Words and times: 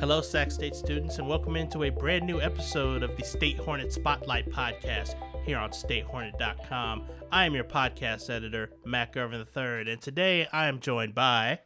Hello, 0.00 0.20
Sac 0.22 0.50
State 0.50 0.74
students, 0.74 1.18
and 1.18 1.28
welcome 1.28 1.56
into 1.56 1.84
a 1.84 1.90
brand 1.90 2.26
new 2.26 2.40
episode 2.40 3.02
of 3.02 3.16
the 3.16 3.22
State 3.22 3.58
Hornet 3.58 3.92
Spotlight 3.92 4.50
podcast 4.50 5.14
here 5.44 5.58
on 5.58 5.70
statehornet.com. 5.70 7.04
I 7.30 7.44
am 7.44 7.54
your 7.54 7.64
podcast 7.64 8.30
editor, 8.30 8.70
Matt 8.84 9.12
Gervin 9.12 9.44
III, 9.54 9.92
and 9.92 10.00
today 10.00 10.48
I 10.52 10.68
am 10.68 10.80
joined 10.80 11.14
by 11.14 11.60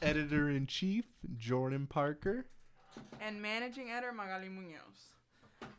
Editor 0.00 0.48
in 0.50 0.66
Chief 0.66 1.04
Jordan 1.36 1.86
Parker. 1.86 2.46
and 3.20 3.40
managing 3.42 3.90
editor 3.90 4.12
Magali 4.12 4.48
Munoz. 4.48 5.10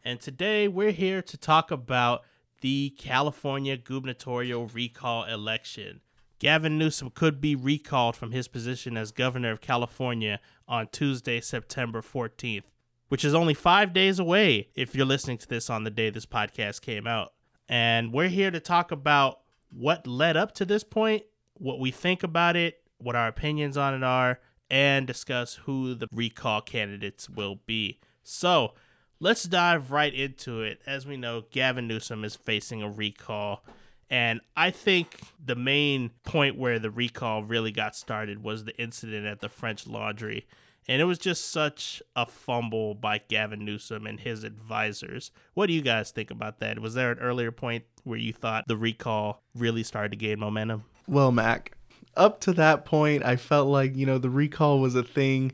and 0.06 0.20
today 0.20 0.68
we're 0.68 0.92
here 0.92 1.22
to 1.24 1.38
talk 1.38 1.72
about 1.72 2.22
the 2.62 2.92
California 2.98 3.76
gubernatorial 3.78 4.68
recall 4.68 5.24
election. 5.26 6.02
Gavin 6.40 6.78
Newsom 6.78 7.10
could 7.10 7.42
be 7.42 7.56
recalled 7.56 8.16
from 8.16 8.32
his 8.32 8.48
position 8.48 8.96
as 8.96 9.12
governor 9.12 9.52
of 9.52 9.62
California 9.62 10.40
on 10.68 10.88
Tuesday, 10.92 11.42
September 11.42 12.02
14th, 12.02 12.66
which 13.08 13.26
is 13.26 13.34
only 13.34 13.54
five 13.54 13.94
days 13.94 14.20
away 14.20 14.70
if 14.76 14.94
you're 14.94 15.06
listening 15.06 15.38
to 15.40 15.48
this 15.48 15.70
on 15.70 15.84
the 15.84 15.90
day 15.90 16.10
this 16.10 16.26
podcast 16.26 16.82
came 16.82 17.08
out. 17.08 17.34
And 17.68 18.14
we're 18.14 18.30
here 18.30 18.52
to 18.52 18.60
talk 18.60 18.92
about 18.92 19.40
what 19.72 20.06
led 20.06 20.38
up 20.38 20.54
to 20.54 20.66
this 20.66 20.84
point, 20.84 21.24
what 21.56 21.80
we 21.80 21.92
think 21.92 22.24
about 22.24 22.56
it, 22.56 22.82
what 23.00 23.16
our 23.16 23.28
opinions 23.28 23.76
on 23.76 23.94
it 23.94 24.04
are, 24.04 24.40
and 24.70 25.08
discuss 25.08 25.56
who 25.56 25.96
the 25.96 26.08
recall 26.12 26.62
candidates 26.62 27.30
will 27.30 27.60
be. 27.66 28.00
So, 28.24 28.74
let's 29.20 29.44
dive 29.44 29.92
right 29.92 30.14
into 30.14 30.62
it. 30.62 30.82
As 30.86 31.06
we 31.06 31.18
know, 31.18 31.46
Gavin 31.52 31.88
Newsom 31.88 32.24
is 32.24 32.36
facing 32.36 32.84
a 32.84 32.90
recall. 32.90 33.64
And 34.10 34.40
I 34.56 34.72
think 34.72 35.20
the 35.44 35.56
main 35.56 36.12
point 36.24 36.58
where 36.58 36.80
the 36.80 36.92
recall 36.92 37.44
really 37.44 37.72
got 37.72 37.96
started 37.96 38.42
was 38.44 38.64
the 38.64 38.78
incident 38.80 39.26
at 39.26 39.42
the 39.42 39.50
French 39.50 39.86
Laundry. 39.86 40.46
And 40.88 41.02
it 41.02 41.06
was 41.06 41.18
just 41.18 41.52
such 41.52 42.02
a 42.16 42.26
fumble 42.26 42.96
by 42.96 43.20
Gavin 43.28 43.66
Newsom 43.66 44.08
and 44.08 44.20
his 44.20 44.46
advisors. 44.46 45.32
What 45.54 45.68
do 45.68 45.74
you 45.74 45.82
guys 45.82 46.12
think 46.12 46.32
about 46.32 46.60
that? 46.60 46.80
Was 46.80 46.94
there 46.94 47.12
an 47.12 47.20
earlier 47.20 47.52
point 47.52 47.84
where 48.06 48.18
you 48.18 48.32
thought 48.32 48.66
the 48.68 48.78
recall 48.78 49.44
really 49.54 49.84
started 49.84 50.12
to 50.12 50.18
gain 50.18 50.40
momentum? 50.40 50.86
Well, 51.06 51.34
Mac, 51.34 51.74
up 52.16 52.40
to 52.42 52.54
that 52.54 52.86
point, 52.86 53.26
I 53.26 53.36
felt 53.36 53.68
like 53.68 53.98
you 53.98 54.06
know 54.06 54.18
the 54.18 54.30
recall 54.30 54.80
was 54.80 54.96
a 54.96 55.04
thing. 55.04 55.52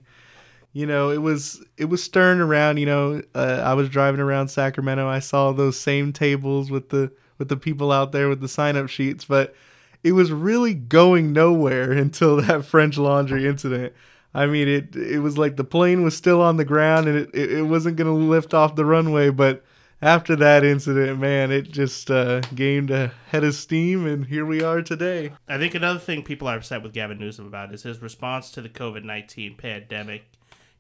You 0.72 0.86
know, 0.86 1.10
it 1.10 1.22
was 1.22 1.64
it 1.78 1.86
was 1.86 2.04
stirring 2.04 2.40
around. 2.40 2.78
You 2.78 2.86
know, 2.86 3.22
uh, 3.34 3.62
I 3.64 3.74
was 3.74 3.90
driving 3.90 4.22
around 4.22 4.50
Sacramento. 4.50 5.08
I 5.08 5.20
saw 5.20 5.52
those 5.52 5.80
same 5.80 6.14
tables 6.14 6.70
with 6.70 6.90
the 6.90 7.12
with 7.38 7.50
the 7.50 7.58
people 7.58 7.92
out 7.92 8.12
there 8.12 8.30
with 8.30 8.42
the 8.42 8.48
sign 8.48 8.76
up 8.76 8.90
sheets, 8.90 9.26
but 9.26 9.56
it 10.04 10.12
was 10.12 10.32
really 10.32 10.74
going 10.74 11.34
nowhere 11.34 11.92
until 11.92 12.38
that 12.38 12.66
French 12.66 12.98
Laundry 12.98 13.48
incident. 13.48 13.94
I 14.34 14.48
mean, 14.48 14.68
it 14.68 14.96
it 14.96 15.20
was 15.20 15.38
like 15.38 15.58
the 15.58 15.64
plane 15.64 16.04
was 16.04 16.18
still 16.18 16.42
on 16.42 16.58
the 16.58 16.66
ground 16.66 17.08
and 17.08 17.18
it, 17.18 17.36
it, 17.36 17.64
wasn't 17.64 17.98
going 17.98 18.08
to 18.08 18.30
lift 18.30 18.54
off 18.54 18.76
the 18.76 18.86
runway. 18.86 19.30
But 19.30 19.64
after 20.02 20.36
that 20.38 20.64
incident, 20.64 21.20
man, 21.20 21.52
it 21.52 21.72
just 21.72 22.10
uh, 22.10 22.42
gained 22.56 22.90
a 22.90 23.12
head 23.30 23.44
of 23.44 23.54
steam, 23.54 24.08
and 24.08 24.26
here 24.26 24.46
we 24.46 24.64
are 24.64 24.82
today. 24.82 25.34
I 25.48 25.58
think 25.58 25.76
another 25.76 26.00
thing 26.00 26.24
people 26.24 26.48
are 26.48 26.58
upset 26.58 26.82
with 26.82 26.94
Gavin 26.94 27.20
Newsom 27.20 27.46
about 27.46 27.74
is 27.74 27.84
his 27.84 28.02
response 28.02 28.50
to 28.52 28.62
the 28.62 28.70
COVID 28.70 29.04
19 29.04 29.56
pandemic. 29.56 30.24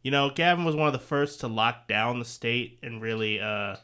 You 0.01 0.11
know, 0.11 0.31
Gavin 0.31 0.65
was 0.65 0.75
one 0.75 0.87
of 0.87 0.93
the 0.93 0.99
first 0.99 1.39
to 1.41 1.47
lock 1.47 1.87
down 1.87 2.19
the 2.19 2.25
state 2.25 2.79
and 2.81 3.01
really 3.01 3.39
uh, 3.39 3.77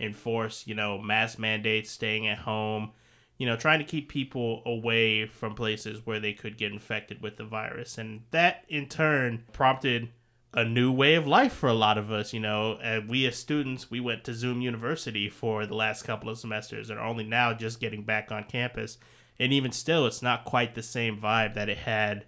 enforce, 0.00 0.66
you 0.66 0.74
know, 0.74 0.98
mask 0.98 1.38
mandates, 1.38 1.90
staying 1.90 2.26
at 2.26 2.38
home, 2.38 2.92
you 3.36 3.46
know, 3.46 3.56
trying 3.56 3.78
to 3.78 3.84
keep 3.84 4.08
people 4.08 4.62
away 4.66 5.26
from 5.26 5.54
places 5.54 6.04
where 6.04 6.20
they 6.20 6.32
could 6.32 6.58
get 6.58 6.72
infected 6.72 7.22
with 7.22 7.36
the 7.36 7.44
virus. 7.44 7.98
And 7.98 8.22
that 8.30 8.64
in 8.68 8.86
turn 8.86 9.44
prompted 9.52 10.10
a 10.54 10.64
new 10.64 10.90
way 10.90 11.14
of 11.14 11.26
life 11.26 11.52
for 11.52 11.68
a 11.68 11.74
lot 11.74 11.98
of 11.98 12.10
us. 12.10 12.32
You 12.32 12.40
know, 12.40 12.78
and 12.82 13.08
we 13.08 13.26
as 13.26 13.36
students, 13.36 13.90
we 13.90 14.00
went 14.00 14.24
to 14.24 14.34
Zoom 14.34 14.60
University 14.60 15.28
for 15.28 15.66
the 15.66 15.74
last 15.74 16.02
couple 16.02 16.28
of 16.28 16.38
semesters 16.38 16.90
and 16.90 16.98
are 16.98 17.06
only 17.06 17.24
now 17.24 17.54
just 17.54 17.80
getting 17.80 18.02
back 18.02 18.32
on 18.32 18.44
campus. 18.44 18.98
And 19.38 19.52
even 19.52 19.70
still, 19.70 20.04
it's 20.06 20.22
not 20.22 20.44
quite 20.44 20.74
the 20.74 20.82
same 20.82 21.16
vibe 21.16 21.54
that 21.54 21.68
it 21.68 21.78
had 21.78 22.26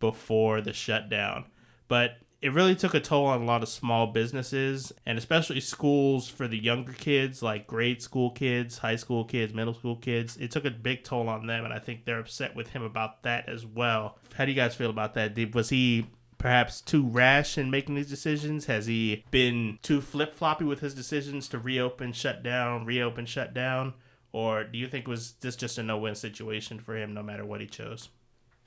before 0.00 0.60
the 0.60 0.72
shutdown. 0.72 1.44
But 1.86 2.18
it 2.40 2.52
really 2.52 2.76
took 2.76 2.94
a 2.94 3.00
toll 3.00 3.26
on 3.26 3.42
a 3.42 3.44
lot 3.44 3.62
of 3.62 3.68
small 3.68 4.06
businesses 4.06 4.92
and 5.04 5.18
especially 5.18 5.60
schools 5.60 6.28
for 6.28 6.46
the 6.46 6.58
younger 6.58 6.92
kids, 6.92 7.42
like 7.42 7.66
grade 7.66 8.00
school 8.00 8.30
kids, 8.30 8.78
high 8.78 8.96
school 8.96 9.24
kids, 9.24 9.52
middle 9.52 9.74
school 9.74 9.96
kids. 9.96 10.36
It 10.36 10.52
took 10.52 10.64
a 10.64 10.70
big 10.70 11.02
toll 11.02 11.28
on 11.28 11.46
them, 11.46 11.64
and 11.64 11.74
I 11.74 11.80
think 11.80 12.04
they're 12.04 12.20
upset 12.20 12.54
with 12.54 12.68
him 12.68 12.82
about 12.82 13.24
that 13.24 13.48
as 13.48 13.66
well. 13.66 14.18
How 14.34 14.44
do 14.44 14.52
you 14.52 14.56
guys 14.56 14.76
feel 14.76 14.90
about 14.90 15.14
that? 15.14 15.34
Did, 15.34 15.54
was 15.54 15.70
he 15.70 16.06
perhaps 16.38 16.80
too 16.80 17.04
rash 17.04 17.58
in 17.58 17.70
making 17.70 17.96
these 17.96 18.08
decisions? 18.08 18.66
Has 18.66 18.86
he 18.86 19.24
been 19.32 19.80
too 19.82 20.00
flip 20.00 20.32
floppy 20.32 20.64
with 20.64 20.78
his 20.78 20.94
decisions 20.94 21.48
to 21.48 21.58
reopen, 21.58 22.12
shut 22.12 22.44
down, 22.44 22.84
reopen, 22.84 23.26
shut 23.26 23.52
down? 23.52 23.94
Or 24.30 24.62
do 24.62 24.78
you 24.78 24.86
think 24.86 25.08
was 25.08 25.32
this 25.40 25.56
just 25.56 25.78
a 25.78 25.82
no 25.82 25.98
win 25.98 26.14
situation 26.14 26.78
for 26.78 26.96
him 26.96 27.14
no 27.14 27.22
matter 27.24 27.44
what 27.44 27.60
he 27.60 27.66
chose? 27.66 28.10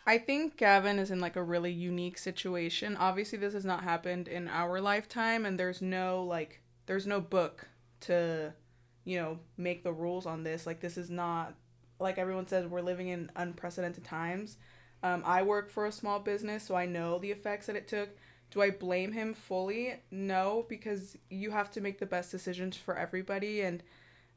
I 0.06 0.18
think 0.18 0.58
Gavin 0.58 0.98
is 1.00 1.12
in 1.12 1.20
like 1.20 1.36
a 1.36 1.44
really 1.44 1.72
unique 1.72 2.18
situation. 2.18 2.98
Obviously, 2.98 3.38
this 3.38 3.54
has 3.54 3.66
not 3.66 3.84
happened 3.84 4.28
in 4.28 4.48
our 4.48 4.82
lifetime, 4.82 5.46
and 5.46 5.60
there's 5.60 5.82
no 5.82 6.24
like, 6.24 6.62
there's 6.88 7.06
no 7.06 7.22
book 7.22 7.68
to, 8.02 8.54
you 9.06 9.20
know, 9.20 9.40
make 9.58 9.84
the 9.84 9.94
rules 9.94 10.26
on 10.26 10.44
this. 10.44 10.66
Like, 10.66 10.80
this 10.80 10.98
is 10.98 11.10
not, 11.10 11.54
like 12.00 12.18
everyone 12.18 12.48
says, 12.48 12.66
we're 12.66 12.82
living 12.82 13.10
in 13.10 13.30
unprecedented 13.36 14.04
times. 14.04 14.58
Um, 15.04 15.24
I 15.26 15.44
work 15.44 15.70
for 15.70 15.86
a 15.86 15.92
small 15.92 16.20
business, 16.20 16.64
so 16.64 16.76
I 16.76 16.86
know 16.86 17.20
the 17.20 17.32
effects 17.32 17.68
that 17.68 17.76
it 17.76 17.88
took. 17.88 18.10
Do 18.50 18.62
I 18.62 18.70
blame 18.72 19.14
him 19.14 19.34
fully? 19.34 19.96
No, 20.12 20.66
because 20.68 21.18
you 21.30 21.52
have 21.52 21.72
to 21.72 21.82
make 21.82 22.00
the 22.00 22.06
best 22.06 22.32
decisions 22.32 22.76
for 22.76 22.98
everybody, 22.98 23.62
and 23.62 23.82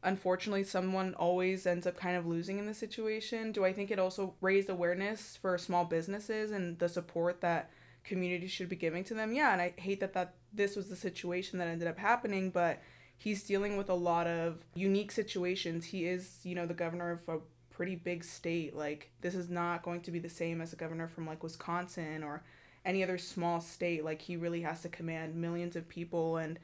unfortunately 0.05 0.65
someone 0.65 1.15
always 1.15 1.67
ends 1.67 1.87
up 1.87 1.97
kind 1.97 2.17
of 2.17 2.27
losing 2.27 2.59
in 2.59 2.67
the 2.67 2.75
situation. 2.75 3.53
Do 3.53 3.65
i 3.65 3.73
think 3.73 3.91
it 3.91 3.99
also 3.99 4.35
raised 4.41 4.69
awareness 4.69 5.39
for 5.41 5.57
small 5.59 5.85
businesses 5.85 6.51
and 6.51 6.79
the 6.79 6.89
support 6.89 7.41
that 7.41 7.71
community 8.05 8.47
should 8.47 8.69
be 8.69 8.77
giving 8.77 9.05
to 9.05 9.15
them? 9.15 9.33
Yeah 9.33 9.53
and 9.53 9.63
i 9.63 9.75
hate 9.77 10.01
that 10.01 10.13
that 10.15 10.35
this 10.53 10.77
was 10.77 10.89
the 10.89 10.97
situation 10.97 11.59
that 11.59 11.69
ended 11.69 11.89
up 11.89 11.99
happening 11.99 12.51
but 12.51 12.81
he's 13.17 13.45
dealing 13.45 13.77
with 13.77 13.89
a 13.89 13.95
lot 13.95 14.27
of 14.27 14.65
unique 14.75 15.13
situations. 15.13 15.87
He 15.87 16.07
is 16.07 16.41
you 16.45 16.55
know 16.55 16.67
the 16.67 16.75
governor 16.75 17.11
of 17.11 17.29
a 17.29 17.41
pretty 17.71 17.97
big 17.97 18.23
state. 18.25 18.77
Like 18.77 19.11
this 19.21 19.35
is 19.35 19.49
not 19.49 19.83
going 19.83 20.03
to 20.03 20.11
be 20.11 20.19
the 20.19 20.29
same 20.29 20.61
as 20.61 20.73
a 20.73 20.77
governor 20.77 21.09
from 21.09 21.27
like 21.27 21.43
wisconsin 21.43 22.23
or 22.23 22.43
any 22.85 23.03
other 23.03 23.19
small 23.19 23.61
state. 23.61 24.05
Like 24.05 24.23
he 24.23 24.37
really 24.37 24.61
has 24.63 24.83
to 24.83 24.89
command 24.89 25.35
millions 25.35 25.77
of 25.77 25.89
people 25.89 26.37
and 26.37 26.59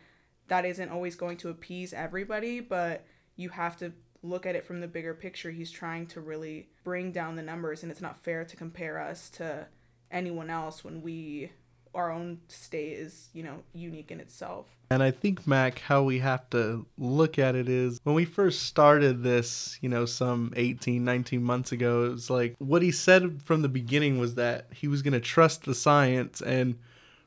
that 0.49 0.65
isn't 0.65 0.91
always 0.91 1.15
going 1.15 1.37
to 1.39 1.49
appease 1.49 1.93
everybody 1.93 2.61
but 2.61 3.07
you 3.37 3.51
have 3.51 3.77
to 3.79 3.93
look 4.23 4.47
at 4.47 4.55
it 4.55 4.67
from 4.67 4.81
the 4.81 4.89
bigger 4.89 5.15
picture. 5.15 5.51
He's 5.51 5.71
trying 5.71 6.07
to 6.09 6.21
really 6.21 6.69
bring 6.85 7.13
down 7.13 7.37
the 7.37 7.43
numbers, 7.43 7.83
and 7.83 7.91
it's 7.91 8.01
not 8.01 8.23
fair 8.23 8.45
to 8.45 8.57
compare 8.57 9.01
us 9.01 9.31
to 9.31 9.67
anyone 10.11 10.51
else 10.51 10.85
when 10.85 11.03
we 11.03 11.53
our 11.93 12.13
own 12.13 12.39
state 12.47 12.93
is 12.93 13.29
you 13.33 13.43
know 13.43 13.63
unique 13.73 14.11
in 14.11 14.21
itself. 14.21 14.67
And 14.93 15.03
I 15.05 15.13
think 15.13 15.47
Mac, 15.47 15.79
how 15.79 16.03
we 16.03 16.19
have 16.19 16.51
to 16.51 16.85
look 16.99 17.39
at 17.39 17.55
it 17.55 17.69
is 17.69 18.01
when 18.03 18.17
we 18.17 18.25
first 18.25 18.65
started 18.65 19.23
this, 19.23 19.79
you 19.81 19.89
know, 19.89 20.05
some 20.05 20.53
18, 20.57 21.05
19 21.05 21.43
months 21.45 21.71
ago, 21.71 22.07
it 22.07 22.09
was 22.11 22.29
like 22.29 22.57
what 22.59 22.83
he 22.83 22.91
said 22.91 23.41
from 23.41 23.63
the 23.63 23.69
beginning 23.69 24.19
was 24.19 24.35
that 24.35 24.67
he 24.73 24.89
was 24.89 25.03
going 25.03 25.13
to 25.13 25.21
trust 25.21 25.63
the 25.63 25.77
science. 25.77 26.41
And 26.41 26.77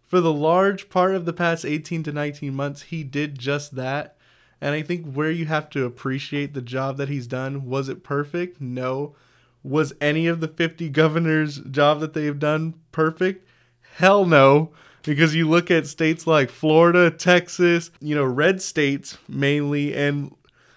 for 0.05 0.19
the 0.19 0.33
large 0.33 0.89
part 0.89 1.15
of 1.15 1.23
the 1.23 1.31
past 1.31 1.63
18 1.63 2.03
to 2.03 2.11
19 2.11 2.53
months, 2.53 2.81
he 2.81 3.01
did 3.05 3.39
just 3.39 3.75
that. 3.75 4.17
And 4.63 4.73
I 4.73 4.81
think 4.81 5.11
where 5.11 5.29
you 5.29 5.45
have 5.47 5.69
to 5.71 5.83
appreciate 5.83 6.53
the 6.53 6.61
job 6.61 6.95
that 6.95 7.09
he's 7.09 7.27
done, 7.27 7.65
was 7.65 7.89
it 7.89 8.01
perfect? 8.01 8.61
No. 8.61 9.13
Was 9.61 9.91
any 9.99 10.25
of 10.25 10.39
the 10.39 10.47
50 10.47 10.87
governors' 10.87 11.57
job 11.59 11.99
that 11.99 12.13
they've 12.13 12.39
done 12.39 12.75
perfect? 12.93 13.45
Hell 13.97 14.25
no. 14.25 14.71
Because 15.01 15.35
you 15.35 15.49
look 15.49 15.69
at 15.69 15.85
states 15.85 16.25
like 16.25 16.49
Florida, 16.49 17.11
Texas, 17.11 17.91
you 17.99 18.15
know, 18.15 18.23
red 18.23 18.61
states 18.61 19.17
mainly, 19.27 19.93
and, 19.93 20.33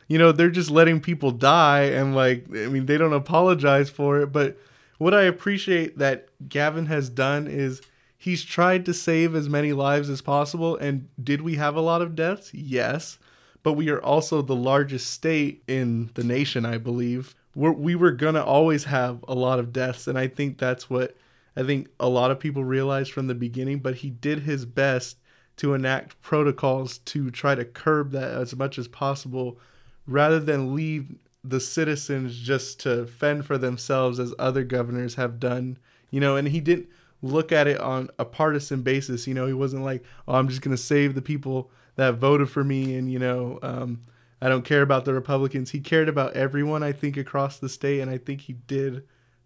you 0.08 0.18
know, 0.18 0.32
they're 0.32 0.50
just 0.50 0.72
letting 0.72 1.00
people 1.00 1.30
die. 1.30 1.82
And, 1.82 2.12
like, 2.12 2.44
I 2.56 2.66
mean, 2.66 2.86
they 2.86 2.98
don't 2.98 3.12
apologize 3.12 3.88
for 3.88 4.20
it. 4.20 4.32
But 4.32 4.58
what 4.98 5.14
I 5.14 5.22
appreciate 5.22 5.98
that 5.98 6.26
Gavin 6.48 6.86
has 6.86 7.08
done 7.08 7.46
is 7.46 7.82
he's 8.18 8.44
tried 8.44 8.84
to 8.86 8.92
save 8.92 9.36
as 9.36 9.48
many 9.48 9.72
lives 9.72 10.10
as 10.10 10.22
possible. 10.22 10.76
And 10.76 11.08
did 11.22 11.40
we 11.40 11.54
have 11.54 11.76
a 11.76 11.80
lot 11.80 12.02
of 12.02 12.16
deaths? 12.16 12.52
Yes 12.52 13.18
but 13.66 13.72
we 13.72 13.90
are 13.90 14.00
also 14.00 14.42
the 14.42 14.54
largest 14.54 15.10
state 15.10 15.60
in 15.66 16.08
the 16.14 16.22
nation, 16.22 16.64
I 16.64 16.78
believe. 16.78 17.34
We're, 17.56 17.72
we 17.72 17.96
were 17.96 18.12
gonna 18.12 18.44
always 18.44 18.84
have 18.84 19.24
a 19.26 19.34
lot 19.34 19.58
of 19.58 19.72
deaths, 19.72 20.06
and 20.06 20.16
I 20.16 20.28
think 20.28 20.56
that's 20.56 20.88
what 20.88 21.16
I 21.56 21.64
think 21.64 21.88
a 21.98 22.08
lot 22.08 22.30
of 22.30 22.38
people 22.38 22.62
realized 22.62 23.10
from 23.10 23.26
the 23.26 23.34
beginning. 23.34 23.80
But 23.80 23.96
he 23.96 24.10
did 24.10 24.38
his 24.38 24.64
best 24.64 25.16
to 25.56 25.74
enact 25.74 26.22
protocols 26.22 26.98
to 26.98 27.28
try 27.32 27.56
to 27.56 27.64
curb 27.64 28.12
that 28.12 28.30
as 28.34 28.54
much 28.54 28.78
as 28.78 28.86
possible, 28.86 29.58
rather 30.06 30.38
than 30.38 30.76
leave 30.76 31.16
the 31.42 31.58
citizens 31.58 32.38
just 32.38 32.78
to 32.82 33.08
fend 33.08 33.46
for 33.46 33.58
themselves 33.58 34.20
as 34.20 34.32
other 34.38 34.62
governors 34.62 35.16
have 35.16 35.40
done. 35.40 35.76
You 36.12 36.20
know, 36.20 36.36
and 36.36 36.46
he 36.46 36.60
didn't 36.60 36.88
look 37.20 37.50
at 37.50 37.66
it 37.66 37.80
on 37.80 38.10
a 38.20 38.24
partisan 38.24 38.82
basis. 38.82 39.26
You 39.26 39.34
know, 39.34 39.48
he 39.48 39.54
wasn't 39.54 39.82
like, 39.82 40.04
oh, 40.28 40.36
I'm 40.36 40.48
just 40.48 40.62
gonna 40.62 40.76
save 40.76 41.16
the 41.16 41.20
people 41.20 41.68
that 41.96 42.14
voted 42.14 42.48
for 42.48 42.64
me, 42.64 42.96
and 42.96 43.10
you 43.10 43.18
know, 43.18 43.58
um, 43.62 44.02
I 44.40 44.48
don't 44.48 44.64
care 44.64 44.82
about 44.82 45.04
the 45.04 45.14
Republicans. 45.14 45.70
He 45.70 45.80
cared 45.80 46.08
about 46.08 46.34
everyone, 46.34 46.82
I 46.82 46.92
think, 46.92 47.16
across 47.16 47.58
the 47.58 47.68
state, 47.68 48.00
and 48.00 48.10
I 48.10 48.18
think 48.18 48.42
he 48.42 48.52
did 48.52 49.04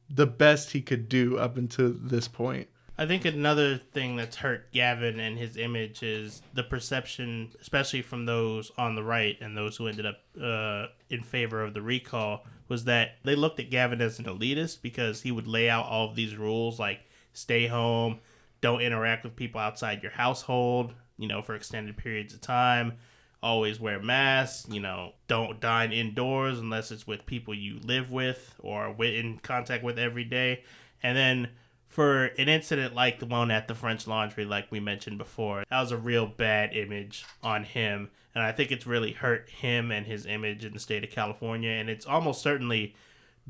the 0.08 0.26
best 0.26 0.72
he 0.72 0.82
could 0.82 1.08
do 1.08 1.38
up 1.38 1.56
until 1.56 1.94
this 1.96 2.28
point. 2.28 2.68
I 2.98 3.06
think 3.06 3.24
another 3.24 3.78
thing 3.78 4.16
that's 4.16 4.36
hurt 4.36 4.72
Gavin 4.72 5.18
and 5.18 5.38
his 5.38 5.56
image 5.56 6.02
is 6.02 6.42
the 6.52 6.62
perception, 6.62 7.50
especially 7.58 8.02
from 8.02 8.26
those 8.26 8.70
on 8.76 8.94
the 8.94 9.02
right 9.02 9.38
and 9.40 9.56
those 9.56 9.78
who 9.78 9.86
ended 9.86 10.04
up 10.04 10.18
uh, 10.38 10.88
in 11.08 11.22
favor 11.22 11.62
of 11.62 11.72
the 11.72 11.80
recall, 11.80 12.44
was 12.68 12.84
that 12.84 13.12
they 13.24 13.34
looked 13.34 13.58
at 13.58 13.70
Gavin 13.70 14.02
as 14.02 14.18
an 14.18 14.26
elitist 14.26 14.82
because 14.82 15.22
he 15.22 15.32
would 15.32 15.46
lay 15.46 15.70
out 15.70 15.86
all 15.86 16.10
of 16.10 16.14
these 16.14 16.36
rules 16.36 16.78
like 16.78 17.00
stay 17.32 17.68
home, 17.68 18.18
don't 18.60 18.82
interact 18.82 19.24
with 19.24 19.34
people 19.34 19.62
outside 19.62 20.02
your 20.02 20.12
household, 20.12 20.92
you 21.20 21.28
know, 21.28 21.42
for 21.42 21.54
extended 21.54 21.96
periods 21.96 22.34
of 22.34 22.40
time, 22.40 22.94
always 23.42 23.78
wear 23.78 24.00
masks, 24.00 24.66
you 24.70 24.80
know, 24.80 25.12
don't 25.28 25.60
dine 25.60 25.92
indoors 25.92 26.58
unless 26.58 26.90
it's 26.90 27.06
with 27.06 27.26
people 27.26 27.54
you 27.54 27.78
live 27.84 28.10
with 28.10 28.54
or 28.58 28.94
in 29.04 29.38
contact 29.38 29.84
with 29.84 29.98
every 29.98 30.24
day. 30.24 30.62
And 31.02 31.16
then 31.16 31.48
for 31.88 32.26
an 32.38 32.48
incident 32.48 32.94
like 32.94 33.18
the 33.18 33.26
one 33.26 33.50
at 33.50 33.68
the 33.68 33.74
French 33.74 34.06
Laundry, 34.06 34.44
like 34.44 34.70
we 34.70 34.80
mentioned 34.80 35.18
before. 35.18 35.64
That 35.70 35.80
was 35.80 35.92
a 35.92 35.96
real 35.96 36.26
bad 36.26 36.74
image 36.74 37.24
on 37.42 37.64
him. 37.64 38.10
And 38.34 38.44
I 38.44 38.52
think 38.52 38.70
it's 38.70 38.86
really 38.86 39.12
hurt 39.12 39.50
him 39.50 39.90
and 39.90 40.06
his 40.06 40.24
image 40.24 40.64
in 40.64 40.72
the 40.72 40.78
state 40.78 41.02
of 41.02 41.10
California. 41.10 41.70
And 41.70 41.90
it's 41.90 42.06
almost 42.06 42.42
certainly 42.42 42.94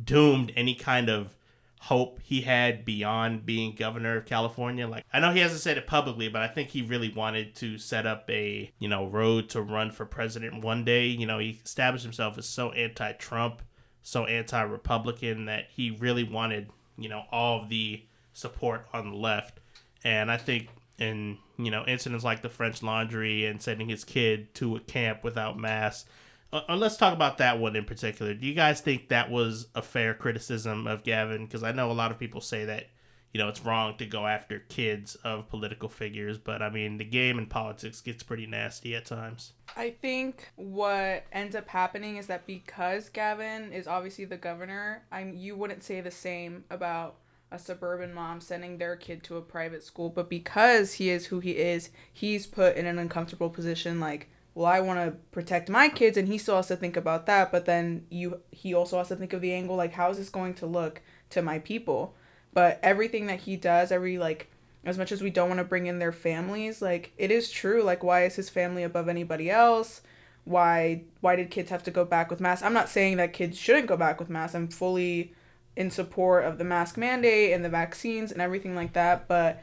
doomed 0.02 0.52
any 0.56 0.74
kind 0.74 1.08
of 1.08 1.34
hope 1.80 2.20
he 2.22 2.42
had 2.42 2.84
beyond 2.84 3.46
being 3.46 3.74
governor 3.74 4.18
of 4.18 4.26
California. 4.26 4.86
Like 4.86 5.04
I 5.12 5.18
know 5.20 5.32
he 5.32 5.40
hasn't 5.40 5.62
said 5.62 5.78
it 5.78 5.86
publicly, 5.86 6.28
but 6.28 6.42
I 6.42 6.48
think 6.48 6.68
he 6.68 6.82
really 6.82 7.10
wanted 7.10 7.54
to 7.56 7.78
set 7.78 8.06
up 8.06 8.28
a, 8.28 8.70
you 8.78 8.88
know, 8.88 9.06
road 9.06 9.48
to 9.50 9.62
run 9.62 9.90
for 9.90 10.04
president 10.04 10.62
one 10.62 10.84
day. 10.84 11.06
You 11.06 11.26
know, 11.26 11.38
he 11.38 11.58
established 11.64 12.04
himself 12.04 12.36
as 12.36 12.46
so 12.46 12.70
anti-Trump, 12.72 13.62
so 14.02 14.26
anti-Republican 14.26 15.46
that 15.46 15.68
he 15.70 15.90
really 15.90 16.24
wanted, 16.24 16.70
you 16.98 17.08
know, 17.08 17.24
all 17.32 17.62
of 17.62 17.70
the 17.70 18.04
support 18.34 18.86
on 18.92 19.10
the 19.10 19.16
left. 19.16 19.60
And 20.04 20.30
I 20.30 20.36
think 20.36 20.68
in 21.00 21.38
you 21.58 21.70
know 21.70 21.84
incidents 21.86 22.24
like 22.24 22.42
the 22.42 22.48
French 22.48 22.82
Laundry 22.82 23.46
and 23.46 23.60
sending 23.60 23.88
his 23.88 24.04
kid 24.04 24.54
to 24.54 24.76
a 24.76 24.80
camp 24.80 25.24
without 25.24 25.58
masks. 25.58 26.08
Uh, 26.52 26.62
uh 26.68 26.76
let's 26.76 26.96
talk 26.96 27.12
about 27.12 27.38
that 27.38 27.58
one 27.58 27.76
in 27.76 27.84
particular. 27.84 28.34
Do 28.34 28.46
you 28.46 28.54
guys 28.54 28.80
think 28.80 29.08
that 29.08 29.30
was 29.30 29.68
a 29.74 29.82
fair 29.82 30.14
criticism 30.14 30.86
of 30.86 31.04
Gavin? 31.04 31.46
Because 31.46 31.62
I 31.62 31.72
know 31.72 31.90
a 31.90 31.92
lot 31.92 32.10
of 32.10 32.18
people 32.18 32.40
say 32.40 32.64
that 32.64 32.86
you 33.32 33.38
know 33.38 33.48
it's 33.48 33.64
wrong 33.64 33.96
to 33.98 34.06
go 34.06 34.26
after 34.26 34.58
kids 34.58 35.14
of 35.16 35.48
political 35.48 35.88
figures, 35.88 36.38
but 36.38 36.62
I 36.62 36.70
mean 36.70 36.96
the 36.98 37.04
game 37.04 37.38
in 37.38 37.46
politics 37.46 38.00
gets 38.00 38.22
pretty 38.22 38.46
nasty 38.46 38.94
at 38.94 39.06
times. 39.06 39.52
I 39.76 39.90
think 39.90 40.50
what 40.56 41.24
ends 41.32 41.54
up 41.54 41.68
happening 41.68 42.16
is 42.16 42.26
that 42.26 42.46
because 42.46 43.08
Gavin 43.08 43.72
is 43.72 43.86
obviously 43.86 44.24
the 44.24 44.36
governor, 44.36 45.04
I'm 45.12 45.34
you 45.34 45.56
wouldn't 45.56 45.84
say 45.84 46.00
the 46.00 46.10
same 46.10 46.64
about 46.70 47.16
a 47.52 47.58
suburban 47.58 48.14
mom 48.14 48.40
sending 48.40 48.78
their 48.78 48.96
kid 48.96 49.24
to 49.24 49.36
a 49.36 49.42
private 49.42 49.82
school, 49.82 50.08
but 50.08 50.28
because 50.28 50.94
he 50.94 51.10
is 51.10 51.26
who 51.26 51.40
he 51.40 51.52
is, 51.52 51.90
he's 52.12 52.46
put 52.46 52.76
in 52.76 52.86
an 52.86 52.98
uncomfortable 52.98 53.50
position 53.50 53.98
like, 53.98 54.28
well, 54.54 54.66
I 54.66 54.80
want 54.80 54.98
to 55.00 55.16
protect 55.30 55.68
my 55.68 55.88
kids 55.88 56.16
and 56.16 56.26
he 56.26 56.38
still 56.38 56.56
has 56.56 56.68
to 56.68 56.76
think 56.76 56.96
about 56.96 57.26
that, 57.26 57.52
but 57.52 57.66
then 57.66 58.06
you 58.10 58.40
he 58.50 58.74
also 58.74 58.98
has 58.98 59.08
to 59.08 59.16
think 59.16 59.32
of 59.32 59.40
the 59.40 59.52
angle 59.52 59.76
like 59.76 59.92
how 59.92 60.10
is 60.10 60.18
this 60.18 60.28
going 60.28 60.54
to 60.54 60.66
look 60.66 61.02
to 61.30 61.42
my 61.42 61.58
people? 61.60 62.14
But 62.52 62.80
everything 62.82 63.26
that 63.26 63.40
he 63.40 63.56
does, 63.56 63.92
every 63.92 64.18
like 64.18 64.50
as 64.84 64.98
much 64.98 65.12
as 65.12 65.22
we 65.22 65.30
don't 65.30 65.48
want 65.48 65.58
to 65.58 65.64
bring 65.64 65.86
in 65.86 65.98
their 65.98 66.12
families, 66.12 66.82
like 66.82 67.12
it 67.16 67.30
is 67.30 67.50
true 67.50 67.82
like 67.82 68.02
why 68.02 68.24
is 68.24 68.36
his 68.36 68.50
family 68.50 68.82
above 68.82 69.08
anybody 69.08 69.50
else? 69.50 70.02
Why 70.44 71.04
why 71.20 71.36
did 71.36 71.50
kids 71.50 71.70
have 71.70 71.84
to 71.84 71.90
go 71.90 72.04
back 72.04 72.30
with 72.30 72.40
masks? 72.40 72.64
I'm 72.64 72.72
not 72.72 72.88
saying 72.88 73.18
that 73.18 73.32
kids 73.32 73.56
shouldn't 73.56 73.86
go 73.86 73.96
back 73.96 74.18
with 74.18 74.30
masks. 74.30 74.56
I'm 74.56 74.68
fully 74.68 75.32
in 75.76 75.90
support 75.90 76.44
of 76.44 76.58
the 76.58 76.64
mask 76.64 76.96
mandate 76.96 77.52
and 77.52 77.64
the 77.64 77.68
vaccines 77.68 78.32
and 78.32 78.42
everything 78.42 78.74
like 78.74 78.94
that, 78.94 79.28
but 79.28 79.62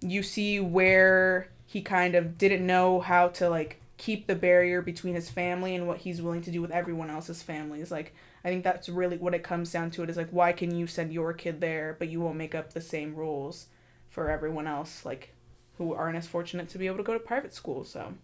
you 0.00 0.22
see 0.22 0.58
where 0.60 1.48
he 1.66 1.80
kind 1.80 2.14
of 2.14 2.36
didn't 2.36 2.66
know 2.66 3.00
how 3.00 3.28
to 3.28 3.48
like 3.48 3.80
keep 3.96 4.26
the 4.26 4.34
barrier 4.34 4.82
between 4.82 5.14
his 5.14 5.30
family 5.30 5.74
and 5.74 5.86
what 5.86 5.98
he's 5.98 6.20
willing 6.20 6.42
to 6.42 6.50
do 6.50 6.60
with 6.60 6.70
everyone 6.70 7.10
else's 7.10 7.42
families. 7.42 7.90
Like 7.90 8.14
I 8.44 8.48
think 8.48 8.64
that's 8.64 8.88
really 8.88 9.16
what 9.16 9.34
it 9.34 9.42
comes 9.42 9.72
down 9.72 9.90
to. 9.92 10.02
It 10.02 10.10
is 10.10 10.16
like 10.16 10.30
why 10.30 10.52
can 10.52 10.74
you 10.74 10.86
send 10.86 11.12
your 11.12 11.32
kid 11.32 11.60
there 11.60 11.96
but 11.98 12.08
you 12.08 12.20
won't 12.20 12.36
make 12.36 12.54
up 12.54 12.72
the 12.72 12.80
same 12.80 13.14
rules 13.14 13.66
for 14.08 14.30
everyone 14.30 14.66
else 14.66 15.04
like 15.04 15.34
who 15.78 15.92
aren't 15.92 16.16
as 16.16 16.26
fortunate 16.26 16.68
to 16.68 16.78
be 16.78 16.86
able 16.86 16.98
to 16.98 17.02
go 17.02 17.12
to 17.14 17.18
private 17.20 17.54
school. 17.54 17.84
So 17.84 18.14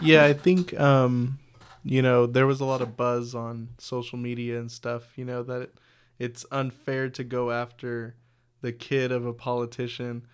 Yeah, 0.00 0.24
I 0.24 0.32
think 0.32 0.78
um 0.78 1.38
you 1.84 2.02
know, 2.02 2.26
there 2.26 2.46
was 2.46 2.60
a 2.60 2.64
lot 2.66 2.82
of 2.82 2.96
buzz 2.96 3.34
on 3.34 3.70
social 3.78 4.18
media 4.18 4.58
and 4.60 4.70
stuff, 4.70 5.16
you 5.16 5.24
know, 5.24 5.42
that 5.44 5.70
it's 6.18 6.44
unfair 6.52 7.08
to 7.10 7.24
go 7.24 7.50
after 7.50 8.16
the 8.60 8.72
kid 8.72 9.10
of 9.12 9.24
a 9.24 9.32
politician. 9.32 10.26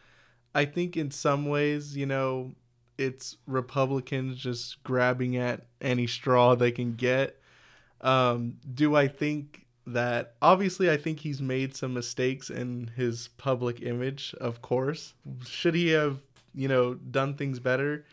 I 0.55 0.65
think 0.65 0.97
in 0.97 1.11
some 1.13 1.47
ways, 1.47 1.97
you 1.97 2.07
know, 2.07 2.55
it's 2.99 3.37
Republicans 3.47 4.39
just 4.39 4.83
grabbing 4.85 5.37
at 5.37 5.67
any 5.81 6.07
straw 6.07 6.55
they 6.55 6.71
can 6.71 6.95
get. 6.95 7.41
Um, 8.01 8.57
do 8.75 8.97
I 8.97 9.09
think 9.09 9.67
that 9.87 10.35
obviously 10.43 10.91
I 10.91 10.97
think 10.97 11.21
he's 11.21 11.41
made 11.41 11.77
some 11.77 11.95
mistakes 11.95 12.51
in 12.51 12.91
his 12.97 13.29
public 13.37 13.83
image, 13.83 14.35
of 14.41 14.61
course. 14.63 15.15
Should 15.47 15.75
he 15.75 15.91
have, 15.91 16.19
you 16.55 16.69
know, 16.69 16.95
done 16.95 17.35
things 17.35 17.61
better? 17.61 18.05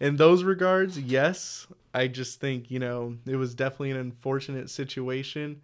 In 0.00 0.16
those 0.16 0.42
regards, 0.42 0.98
yes. 0.98 1.66
I 1.94 2.08
just 2.08 2.40
think, 2.40 2.70
you 2.70 2.78
know, 2.78 3.16
it 3.26 3.36
was 3.36 3.54
definitely 3.54 3.92
an 3.92 3.98
unfortunate 3.98 4.70
situation. 4.70 5.62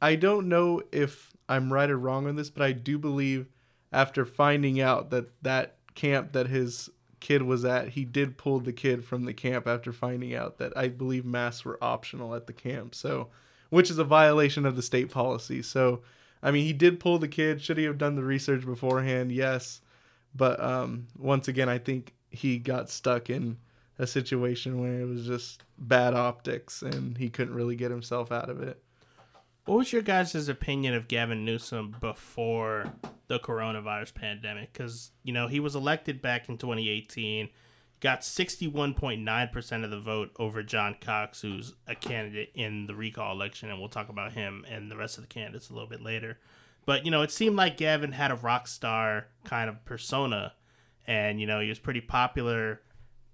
I 0.00 0.14
don't 0.14 0.48
know 0.48 0.82
if 0.92 1.32
I'm 1.48 1.72
right 1.72 1.90
or 1.90 1.98
wrong 1.98 2.26
on 2.26 2.36
this, 2.36 2.50
but 2.50 2.62
I 2.62 2.72
do 2.72 2.98
believe 2.98 3.48
after 3.92 4.24
finding 4.24 4.80
out 4.80 5.10
that 5.10 5.30
that 5.42 5.76
camp 5.94 6.32
that 6.32 6.48
his 6.48 6.90
kid 7.20 7.42
was 7.42 7.64
at, 7.64 7.90
he 7.90 8.04
did 8.04 8.38
pull 8.38 8.60
the 8.60 8.72
kid 8.72 9.04
from 9.04 9.24
the 9.24 9.34
camp 9.34 9.66
after 9.66 9.92
finding 9.92 10.34
out 10.34 10.58
that 10.58 10.76
I 10.76 10.88
believe 10.88 11.24
masks 11.24 11.64
were 11.64 11.82
optional 11.82 12.34
at 12.34 12.46
the 12.46 12.52
camp. 12.52 12.94
So, 12.94 13.28
which 13.70 13.90
is 13.90 13.98
a 13.98 14.04
violation 14.04 14.64
of 14.64 14.76
the 14.76 14.82
state 14.82 15.10
policy. 15.10 15.62
So, 15.62 16.02
I 16.42 16.50
mean, 16.50 16.64
he 16.64 16.72
did 16.72 17.00
pull 17.00 17.18
the 17.18 17.28
kid. 17.28 17.60
Should 17.60 17.78
he 17.78 17.84
have 17.84 17.98
done 17.98 18.14
the 18.14 18.22
research 18.22 18.64
beforehand? 18.64 19.32
Yes. 19.32 19.80
But 20.34 20.60
um, 20.62 21.06
once 21.18 21.48
again, 21.48 21.68
I 21.68 21.78
think 21.78 22.14
he 22.30 22.58
got 22.58 22.90
stuck 22.90 23.30
in 23.30 23.58
a 23.98 24.06
situation 24.06 24.80
where 24.80 25.00
it 25.00 25.06
was 25.06 25.26
just 25.26 25.62
bad 25.78 26.14
optics 26.14 26.82
and 26.82 27.16
he 27.18 27.28
couldn't 27.28 27.54
really 27.54 27.76
get 27.76 27.90
himself 27.90 28.30
out 28.30 28.48
of 28.48 28.62
it. 28.62 28.80
What 29.68 29.76
was 29.76 29.92
your 29.92 30.00
guys' 30.00 30.48
opinion 30.48 30.94
of 30.94 31.08
Gavin 31.08 31.44
Newsom 31.44 31.94
before 32.00 32.90
the 33.26 33.38
coronavirus 33.38 34.14
pandemic? 34.14 34.72
Because, 34.72 35.10
you 35.22 35.34
know, 35.34 35.46
he 35.46 35.60
was 35.60 35.76
elected 35.76 36.22
back 36.22 36.48
in 36.48 36.56
2018, 36.56 37.50
got 38.00 38.22
61.9% 38.22 39.84
of 39.84 39.90
the 39.90 40.00
vote 40.00 40.30
over 40.38 40.62
John 40.62 40.96
Cox, 40.98 41.42
who's 41.42 41.74
a 41.86 41.94
candidate 41.94 42.50
in 42.54 42.86
the 42.86 42.94
recall 42.94 43.30
election, 43.32 43.68
and 43.68 43.78
we'll 43.78 43.90
talk 43.90 44.08
about 44.08 44.32
him 44.32 44.64
and 44.70 44.90
the 44.90 44.96
rest 44.96 45.18
of 45.18 45.24
the 45.24 45.28
candidates 45.28 45.68
a 45.68 45.74
little 45.74 45.86
bit 45.86 46.02
later. 46.02 46.38
But, 46.86 47.04
you 47.04 47.10
know, 47.10 47.20
it 47.20 47.30
seemed 47.30 47.56
like 47.56 47.76
Gavin 47.76 48.12
had 48.12 48.30
a 48.30 48.36
rock 48.36 48.68
star 48.68 49.26
kind 49.44 49.68
of 49.68 49.84
persona, 49.84 50.54
and, 51.06 51.42
you 51.42 51.46
know, 51.46 51.60
he 51.60 51.68
was 51.68 51.78
pretty 51.78 52.00
popular 52.00 52.80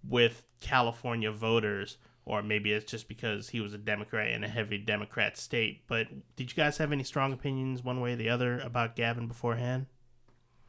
with 0.03 0.43
California 0.61 1.31
voters, 1.31 1.97
or 2.27 2.43
maybe 2.43 2.73
it's 2.73 2.91
just 2.91 3.09
because 3.09 3.51
he 3.51 3.61
was 3.61 3.75
a 3.75 3.79
Democrat 3.79 4.31
in 4.31 4.45
a 4.45 4.49
heavy 4.49 4.79
Democrat 4.79 5.37
state. 5.37 5.83
But 5.87 6.09
did 6.37 6.51
you 6.51 6.57
guys 6.57 6.79
have 6.79 6.93
any 6.93 7.05
strong 7.05 7.33
opinions 7.33 7.85
one 7.85 8.01
way 8.01 8.13
or 8.13 8.17
the 8.17 8.31
other 8.31 8.61
about 8.61 8.97
Gavin 8.97 9.29
beforehand? 9.29 9.87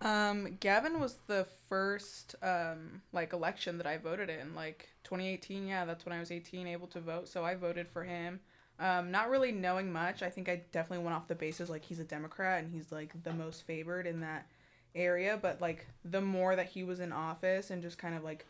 Um, 0.01 0.57
Gavin 0.59 0.99
was 0.99 1.17
the 1.27 1.47
first 1.69 2.35
um 2.43 3.01
like 3.11 3.33
election 3.33 3.77
that 3.77 3.87
I 3.87 3.97
voted 3.97 4.29
in, 4.29 4.53
like 4.53 4.89
2018. 5.03 5.67
Yeah, 5.67 5.85
that's 5.85 6.05
when 6.05 6.13
I 6.13 6.19
was 6.19 6.31
18, 6.31 6.67
able 6.67 6.87
to 6.87 6.99
vote. 6.99 7.27
So 7.27 7.45
I 7.45 7.55
voted 7.55 7.87
for 7.87 8.03
him. 8.03 8.39
Um, 8.77 9.09
not 9.09 9.29
really 9.29 9.53
knowing 9.53 9.93
much. 9.93 10.21
I 10.21 10.29
think 10.29 10.49
I 10.49 10.61
definitely 10.73 11.05
went 11.05 11.15
off 11.15 11.29
the 11.29 11.35
basis 11.35 11.69
like 11.69 11.85
he's 11.85 11.99
a 11.99 12.03
Democrat 12.03 12.61
and 12.61 12.73
he's 12.73 12.91
like 12.91 13.23
the 13.23 13.31
most 13.31 13.65
favored 13.65 14.05
in 14.05 14.19
that 14.19 14.47
area. 14.93 15.39
But 15.41 15.61
like 15.61 15.87
the 16.03 16.21
more 16.21 16.57
that 16.57 16.67
he 16.67 16.83
was 16.83 16.99
in 16.99 17.13
office 17.13 17.69
and 17.69 17.81
just 17.81 17.97
kind 17.97 18.15
of 18.15 18.23
like 18.23 18.45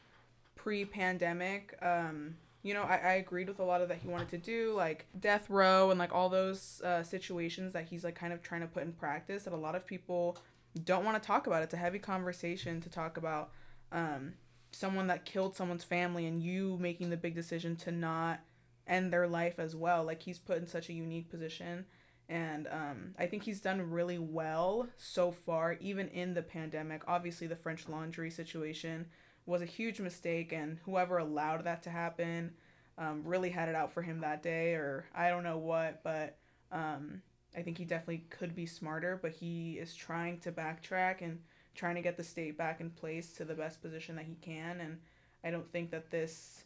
pre-pandemic, 0.56 1.78
um, 1.84 2.38
you 2.66 2.74
know, 2.74 2.82
I, 2.82 2.96
I 2.96 3.14
agreed 3.14 3.48
with 3.48 3.60
a 3.60 3.64
lot 3.64 3.82
of 3.82 3.90
that 3.90 4.00
he 4.00 4.08
wanted 4.08 4.30
to 4.30 4.40
do, 4.40 4.74
like 4.74 5.06
death 5.20 5.52
row 5.52 5.92
and 5.92 6.00
like 6.00 6.12
all 6.12 6.30
those 6.30 6.82
uh, 6.84 7.04
situations 7.04 7.74
that 7.74 7.86
he's 7.86 8.04
like 8.04 8.16
kind 8.16 8.34
of 8.34 8.42
trying 8.42 8.62
to 8.62 8.68
put 8.68 8.82
in 8.82 8.92
practice 8.92 9.44
that 9.44 9.54
a 9.54 9.56
lot 9.56 9.76
of 9.76 9.86
people 9.86 10.40
don't 10.84 11.06
want 11.06 11.22
to 11.22 11.26
talk 11.26 11.46
about. 11.46 11.62
It's 11.62 11.76
a 11.76 11.78
heavy 11.78 12.00
conversation 12.00 12.82
to 12.82 12.90
talk 12.90 13.18
about 13.18 13.52
um, 13.92 14.34
someone 14.72 15.06
that 15.08 15.26
killed 15.26 15.56
someone's 15.56 15.84
family 15.84 16.26
and 16.26 16.42
you 16.42 16.80
making 16.82 17.12
the 17.12 17.18
big 17.18 17.36
decision 17.36 17.76
to 17.76 17.92
not 17.92 18.40
end 18.88 19.14
their 19.14 19.28
life 19.28 19.60
as 19.60 19.76
well. 19.76 20.04
Like 20.04 20.24
he's 20.24 20.40
put 20.40 20.58
in 20.58 20.66
such 20.66 20.90
a 20.90 20.94
unique 20.94 21.30
position. 21.30 21.86
And 22.28 22.68
um, 22.72 23.14
I 23.20 23.28
think 23.28 23.44
he's 23.44 23.62
done 23.62 23.92
really 23.92 24.18
well 24.18 24.88
so 24.98 25.32
far, 25.32 25.78
even 25.80 26.08
in 26.08 26.34
the 26.34 26.42
pandemic. 26.42 27.04
Obviously, 27.08 27.46
the 27.46 27.56
French 27.56 27.88
Laundry 27.88 28.32
situation 28.32 29.06
was 29.46 29.62
a 29.62 29.66
huge 29.66 30.00
mistake, 30.00 30.52
and 30.52 30.80
whoever 30.86 31.18
allowed 31.18 31.64
that 31.66 31.84
to 31.84 31.90
happen 31.90 32.54
um, 32.98 33.22
really 33.24 33.50
had 33.50 33.70
it 33.70 33.76
out 33.76 33.94
for 33.94 34.02
him 34.02 34.22
that 34.22 34.42
day, 34.42 34.74
or 34.74 35.06
I 35.14 35.30
don't 35.30 35.44
know 35.44 35.58
what, 35.58 36.04
but 36.04 36.38
um, 36.72 37.22
I 37.56 37.62
think 37.62 37.78
he 37.78 37.86
definitely 37.86 38.26
could 38.30 38.56
be 38.56 38.66
smarter, 38.66 39.20
but 39.22 39.32
he 39.32 39.74
is 39.74 39.96
trying 39.96 40.40
to 40.40 40.52
backtrack 40.52 41.22
and 41.22 41.40
trying 41.76 41.96
to 41.96 42.02
get 42.02 42.18
the 42.18 42.24
state 42.24 42.58
back 42.58 42.80
in 42.80 42.90
place 42.90 43.34
to 43.34 43.46
the 43.46 43.54
best 43.54 43.82
position 43.82 44.16
that 44.16 44.26
he 44.26 44.36
can. 44.36 44.80
And 44.80 44.98
I 45.44 45.52
don't 45.52 45.70
think 45.72 45.92
that 45.92 46.10
this, 46.10 46.64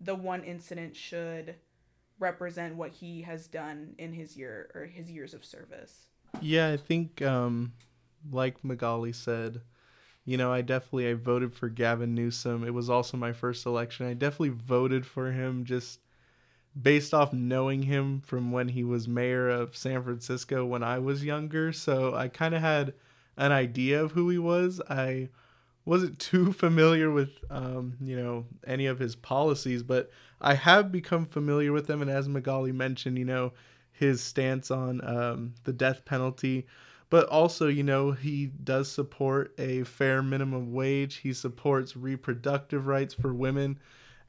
the 0.00 0.14
one 0.14 0.44
incident, 0.44 0.96
should 0.96 1.54
represent 2.18 2.74
what 2.74 2.90
he 2.90 3.22
has 3.22 3.46
done 3.46 3.94
in 3.98 4.12
his 4.12 4.36
year 4.36 4.70
or 4.74 4.86
his 4.86 5.10
years 5.10 5.34
of 5.34 5.44
service. 5.44 6.08
Yeah, 6.40 6.70
I 6.70 6.76
think 6.76 7.22
um, 7.22 7.72
like 8.30 8.62
Magali 8.64 9.12
said, 9.12 9.60
you 10.28 10.36
know, 10.36 10.52
I 10.52 10.60
definitely 10.60 11.08
I 11.08 11.14
voted 11.14 11.54
for 11.54 11.70
Gavin 11.70 12.14
Newsom. 12.14 12.62
It 12.62 12.74
was 12.74 12.90
also 12.90 13.16
my 13.16 13.32
first 13.32 13.64
election. 13.64 14.04
I 14.04 14.12
definitely 14.12 14.50
voted 14.50 15.06
for 15.06 15.32
him 15.32 15.64
just 15.64 16.00
based 16.80 17.14
off 17.14 17.32
knowing 17.32 17.84
him 17.84 18.20
from 18.20 18.52
when 18.52 18.68
he 18.68 18.84
was 18.84 19.08
mayor 19.08 19.48
of 19.48 19.74
San 19.74 20.02
Francisco 20.02 20.66
when 20.66 20.82
I 20.82 20.98
was 20.98 21.24
younger. 21.24 21.72
So 21.72 22.14
I 22.14 22.28
kind 22.28 22.54
of 22.54 22.60
had 22.60 22.92
an 23.38 23.52
idea 23.52 24.04
of 24.04 24.12
who 24.12 24.28
he 24.28 24.36
was. 24.36 24.82
I 24.90 25.30
wasn't 25.86 26.18
too 26.18 26.52
familiar 26.52 27.10
with, 27.10 27.30
um, 27.48 27.96
you 27.98 28.20
know, 28.20 28.44
any 28.66 28.84
of 28.84 28.98
his 28.98 29.16
policies, 29.16 29.82
but 29.82 30.10
I 30.42 30.52
have 30.52 30.92
become 30.92 31.24
familiar 31.24 31.72
with 31.72 31.86
them. 31.86 32.02
And 32.02 32.10
as 32.10 32.28
Magali 32.28 32.72
mentioned, 32.72 33.16
you 33.16 33.24
know, 33.24 33.54
his 33.92 34.20
stance 34.20 34.70
on 34.70 35.00
um, 35.08 35.54
the 35.64 35.72
death 35.72 36.04
penalty 36.04 36.66
but 37.10 37.28
also 37.28 37.68
you 37.68 37.82
know 37.82 38.12
he 38.12 38.46
does 38.46 38.90
support 38.90 39.54
a 39.58 39.84
fair 39.84 40.22
minimum 40.22 40.72
wage. 40.72 41.16
He 41.16 41.32
supports 41.32 41.96
reproductive 41.96 42.86
rights 42.86 43.14
for 43.14 43.32
women 43.32 43.78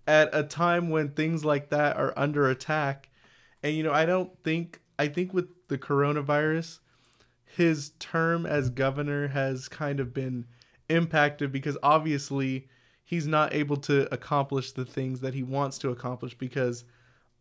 at 0.07 0.29
a 0.33 0.43
time 0.43 0.89
when 0.89 1.09
things 1.09 1.45
like 1.45 1.69
that 1.69 1.97
are 1.97 2.13
under 2.17 2.49
attack. 2.49 3.09
And 3.61 3.75
you 3.75 3.83
know 3.83 3.91
i 3.91 4.05
don't 4.05 4.31
think 4.43 4.79
i 4.97 5.07
think 5.07 5.33
with 5.33 5.49
the 5.67 5.77
coronavirus 5.77 6.79
his 7.55 7.91
term 7.99 8.45
as 8.45 8.69
governor 8.69 9.27
has 9.27 9.67
kind 9.67 9.99
of 9.99 10.13
been 10.13 10.45
impacted 10.87 11.51
because 11.51 11.77
obviously 11.83 12.67
he's 13.03 13.27
not 13.27 13.53
able 13.53 13.77
to 13.77 14.11
accomplish 14.13 14.71
the 14.71 14.85
things 14.85 15.21
that 15.21 15.33
he 15.33 15.43
wants 15.43 15.77
to 15.79 15.89
accomplish 15.89 16.35
because 16.37 16.85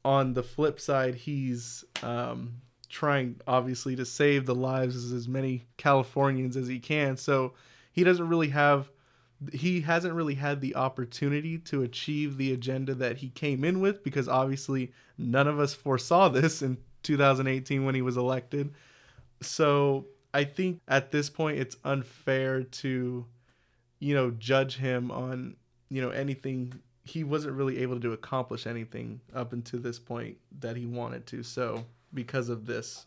on 0.04 0.32
the 0.32 0.42
flip 0.42 0.80
side 0.80 1.14
he's 1.14 1.84
um, 2.02 2.54
trying 2.88 3.40
obviously 3.46 3.96
to 3.96 4.04
save 4.04 4.46
the 4.46 4.54
lives 4.54 5.10
of 5.10 5.16
as 5.16 5.28
many 5.28 5.66
Californians 5.76 6.56
as 6.56 6.68
he 6.68 6.78
can. 6.78 7.16
So 7.16 7.52
he 7.92 8.04
doesn't 8.04 8.28
really 8.28 8.48
have 8.48 8.90
he 9.52 9.82
hasn't 9.82 10.14
really 10.14 10.34
had 10.34 10.60
the 10.60 10.74
opportunity 10.74 11.58
to 11.58 11.82
achieve 11.82 12.36
the 12.36 12.52
agenda 12.52 12.92
that 12.94 13.18
he 13.18 13.28
came 13.28 13.62
in 13.62 13.80
with 13.80 14.02
because 14.02 14.28
obviously 14.28 14.92
none 15.16 15.46
of 15.46 15.60
us 15.60 15.74
foresaw 15.74 16.28
this 16.28 16.62
in 16.62 16.78
2018 17.04 17.84
when 17.84 17.94
he 17.94 18.02
was 18.02 18.16
elected. 18.16 18.74
So 19.40 20.06
I 20.34 20.44
think 20.44 20.80
at 20.88 21.10
this 21.10 21.30
point 21.30 21.58
it's 21.58 21.76
unfair 21.84 22.64
to 22.64 23.26
you 24.00 24.14
know 24.14 24.30
judge 24.32 24.76
him 24.76 25.10
on 25.10 25.56
you 25.88 26.02
know 26.02 26.10
anything 26.10 26.74
he 27.04 27.24
wasn't 27.24 27.54
really 27.54 27.78
able 27.78 27.98
to 28.00 28.12
accomplish 28.12 28.66
anything 28.66 29.20
up 29.34 29.52
until 29.52 29.80
this 29.80 29.98
point 29.98 30.36
that 30.60 30.76
he 30.76 30.84
wanted 30.84 31.26
to. 31.26 31.42
So 31.42 31.86
because 32.14 32.48
of 32.48 32.66
this 32.66 33.04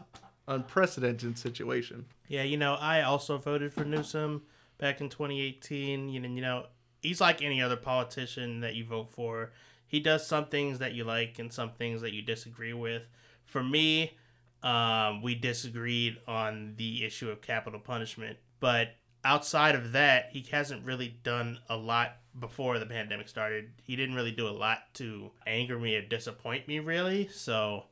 unprecedented 0.47 1.37
situation. 1.37 2.05
Yeah, 2.27 2.43
you 2.43 2.57
know, 2.57 2.75
I 2.75 3.01
also 3.01 3.37
voted 3.37 3.73
for 3.73 3.83
Newsom 3.83 4.43
back 4.77 5.01
in 5.01 5.09
2018. 5.09 6.09
You 6.09 6.19
know, 6.19 6.29
you 6.29 6.41
know, 6.41 6.65
he's 7.01 7.21
like 7.21 7.41
any 7.41 7.61
other 7.61 7.75
politician 7.77 8.61
that 8.61 8.75
you 8.75 8.85
vote 8.85 9.09
for. 9.11 9.51
He 9.87 9.99
does 9.99 10.25
some 10.25 10.45
things 10.45 10.79
that 10.79 10.93
you 10.93 11.03
like 11.03 11.39
and 11.39 11.51
some 11.51 11.71
things 11.71 12.01
that 12.01 12.13
you 12.13 12.21
disagree 12.21 12.73
with. 12.73 13.03
For 13.45 13.63
me, 13.63 14.17
um, 14.63 15.21
we 15.21 15.35
disagreed 15.35 16.17
on 16.27 16.75
the 16.77 17.03
issue 17.03 17.29
of 17.29 17.41
capital 17.41 17.79
punishment, 17.79 18.37
but 18.59 18.95
outside 19.25 19.75
of 19.75 19.91
that, 19.91 20.29
he 20.31 20.45
hasn't 20.51 20.85
really 20.85 21.19
done 21.23 21.59
a 21.69 21.75
lot 21.75 22.17
before 22.39 22.79
the 22.79 22.85
pandemic 22.85 23.27
started. 23.27 23.71
He 23.83 23.95
didn't 23.95 24.15
really 24.15 24.31
do 24.31 24.47
a 24.47 24.49
lot 24.51 24.93
to 24.95 25.31
anger 25.45 25.77
me 25.77 25.95
or 25.95 26.01
disappoint 26.01 26.67
me, 26.67 26.79
really. 26.79 27.27
So 27.27 27.85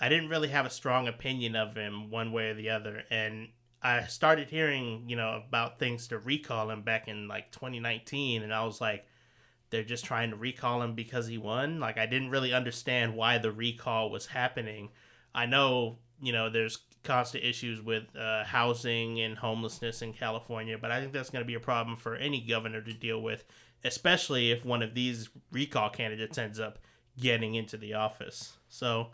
I 0.00 0.08
didn't 0.08 0.28
really 0.28 0.48
have 0.48 0.66
a 0.66 0.70
strong 0.70 1.08
opinion 1.08 1.56
of 1.56 1.74
him 1.74 2.10
one 2.10 2.32
way 2.32 2.50
or 2.50 2.54
the 2.54 2.70
other. 2.70 3.04
And 3.10 3.48
I 3.82 4.04
started 4.04 4.50
hearing, 4.50 5.04
you 5.08 5.16
know, 5.16 5.42
about 5.46 5.78
things 5.78 6.08
to 6.08 6.18
recall 6.18 6.70
him 6.70 6.82
back 6.82 7.08
in 7.08 7.28
like 7.28 7.50
2019. 7.52 8.42
And 8.42 8.52
I 8.52 8.64
was 8.64 8.80
like, 8.80 9.06
they're 9.70 9.82
just 9.82 10.04
trying 10.04 10.30
to 10.30 10.36
recall 10.36 10.82
him 10.82 10.94
because 10.94 11.26
he 11.26 11.38
won. 11.38 11.80
Like, 11.80 11.98
I 11.98 12.06
didn't 12.06 12.30
really 12.30 12.52
understand 12.52 13.14
why 13.14 13.38
the 13.38 13.50
recall 13.50 14.10
was 14.10 14.26
happening. 14.26 14.90
I 15.34 15.46
know, 15.46 15.98
you 16.20 16.32
know, 16.32 16.50
there's 16.50 16.78
constant 17.02 17.44
issues 17.44 17.80
with 17.82 18.14
uh, 18.16 18.44
housing 18.44 19.20
and 19.20 19.36
homelessness 19.38 20.02
in 20.02 20.12
California, 20.12 20.76
but 20.78 20.90
I 20.90 21.00
think 21.00 21.12
that's 21.12 21.30
going 21.30 21.44
to 21.44 21.46
be 21.46 21.54
a 21.54 21.60
problem 21.60 21.96
for 21.96 22.16
any 22.16 22.40
governor 22.40 22.80
to 22.80 22.92
deal 22.92 23.22
with, 23.22 23.44
especially 23.84 24.50
if 24.50 24.64
one 24.64 24.82
of 24.82 24.94
these 24.94 25.30
recall 25.52 25.88
candidates 25.88 26.38
ends 26.38 26.60
up 26.60 26.78
getting 27.18 27.54
into 27.54 27.76
the 27.76 27.94
office. 27.94 28.56
So, 28.68 29.10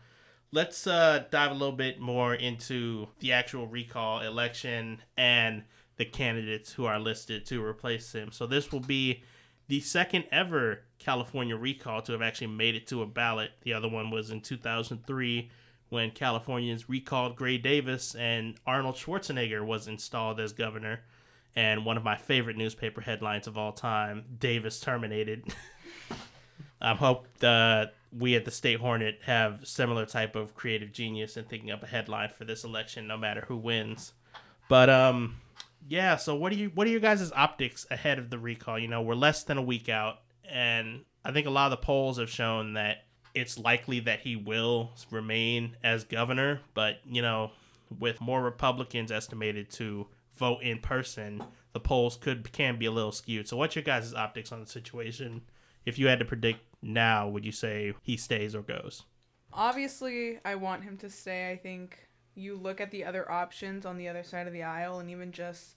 let's 0.53 0.87
uh, 0.87 1.25
dive 1.31 1.51
a 1.51 1.55
little 1.55 1.75
bit 1.75 1.99
more 1.99 2.35
into 2.35 3.09
the 3.21 3.33
actual 3.33 3.67
recall 3.67 4.21
election 4.21 5.01
and 5.17 5.65
the 5.97 6.05
candidates 6.05 6.73
who 6.73 6.85
are 6.85 6.99
listed 6.99 7.47
to 7.47 7.65
replace 7.65 8.13
him. 8.13 8.31
So 8.31 8.47
this 8.47 8.71
will 8.71 8.81
be 8.81 9.23
the 9.69 9.81
second 9.81 10.25
ever 10.31 10.81
California 10.99 11.57
recall 11.57 12.03
to 12.03 12.13
have 12.13 12.23
actually 12.23 12.49
made 12.49 12.75
it 12.75 12.87
to 12.89 13.03
a 13.03 13.07
ballot. 13.07 13.53
The 13.63 13.73
other 13.73 13.89
one 13.89 14.11
was 14.11 14.31
in 14.31 14.43
2003 14.43 15.51
when 15.89 16.11
Californians 16.11 16.89
recalled 16.89 17.37
Gray 17.37 17.59
Davis 17.59 18.15
and 18.15 18.57
Arnold 18.67 18.97
Schwarzenegger 18.97 19.65
was 19.65 19.89
installed 19.89 20.41
as 20.41 20.53
governor. 20.53 21.01
And 21.55 21.85
one 21.85 21.97
of 21.99 22.05
my 22.05 22.17
favorite 22.17 22.57
newspaper 22.57 23.03
headlines 23.03 23.47
of 23.47 23.59
all 23.59 23.73
time 23.73 24.25
Davis 24.39 24.81
terminated. 24.81 25.55
I 26.81 26.95
hope 26.95 27.27
the 27.39 27.93
we 28.17 28.37
at 28.37 28.45
the 28.45 28.51
State 28.51 28.81
Hornet 28.81 29.21
have 29.25 29.67
similar 29.67 30.05
type 30.05 30.37
of 30.37 30.55
creative 30.55 30.93
genius 30.93 31.37
in 31.37 31.45
thinking 31.45 31.71
up 31.71 31.83
a 31.83 31.87
headline 31.87 32.29
for 32.29 32.45
this 32.45 32.65
election, 32.65 33.07
no 33.07 33.17
matter 33.17 33.45
who 33.49 33.57
wins. 33.57 34.13
But 34.69 34.91
um, 34.91 35.37
yeah. 35.89 36.17
So 36.17 36.35
what 36.35 36.53
do 36.53 36.59
you 36.59 36.71
what 36.75 36.87
are 36.87 36.91
your 36.91 37.01
guys' 37.01 37.33
optics 37.35 37.87
ahead 37.91 38.19
of 38.19 38.31
the 38.31 38.39
recall? 38.39 38.79
You 38.79 38.89
know, 38.89 39.03
we're 39.03 39.15
less 39.15 39.45
than 39.45 39.59
a 39.59 39.63
week 39.63 39.89
out, 39.89 40.21
and 40.49 41.05
I 41.25 41.33
think 41.33 41.47
a 41.47 41.51
lot 41.51 41.73
of 41.73 41.79
the 41.79 41.85
polls 41.85 42.19
have 42.19 42.31
shown 42.31 42.75
that 42.75 43.05
it's 43.35 43.59
likely 43.59 44.01
that 44.01 44.21
he 44.21 44.37
will 44.37 44.93
remain 45.11 45.77
as 45.83 46.05
governor. 46.05 46.61
But 46.75 47.01
you 47.07 47.23
know, 47.23 47.53
with 47.99 48.21
more 48.21 48.43
Republicans 48.43 49.11
estimated 49.11 49.71
to 49.73 50.07
vote 50.37 50.63
in 50.63 50.79
person, 50.79 51.43
the 51.73 51.81
polls 51.81 52.17
could 52.17 52.53
can 52.53 52.79
be 52.79 52.87
a 52.87 52.91
little 52.91 53.13
skewed. 53.13 53.49
So 53.49 53.57
what's 53.57 53.75
your 53.75 53.85
guys' 53.85 54.15
optics 54.15 54.53
on 54.53 54.61
the 54.61 54.67
situation? 54.67 55.43
If 55.85 55.99
you 55.99 56.07
had 56.07 56.19
to 56.21 56.25
predict 56.25 56.61
now, 56.83 57.29
would 57.29 57.45
you 57.45 57.53
say 57.53 57.95
he 58.03 58.17
stays 58.17 58.55
or 58.55 58.63
goes? 58.63 59.05
Obviously, 59.53 60.39
I 60.45 60.55
want 60.55 60.85
him 60.85 60.97
to 60.99 61.11
stay. 61.11 61.51
I 61.51 61.57
think 61.57 61.99
you 62.35 62.57
look 62.57 62.81
at 62.81 62.91
the 62.91 63.05
other 63.05 63.31
options 63.31 63.85
on 63.85 63.99
the 63.99 64.09
other 64.09 64.23
side 64.23 64.47
of 64.47 64.53
the 64.53 64.63
aisle, 64.63 64.99
and 64.99 65.11
even 65.11 65.33
just 65.33 65.77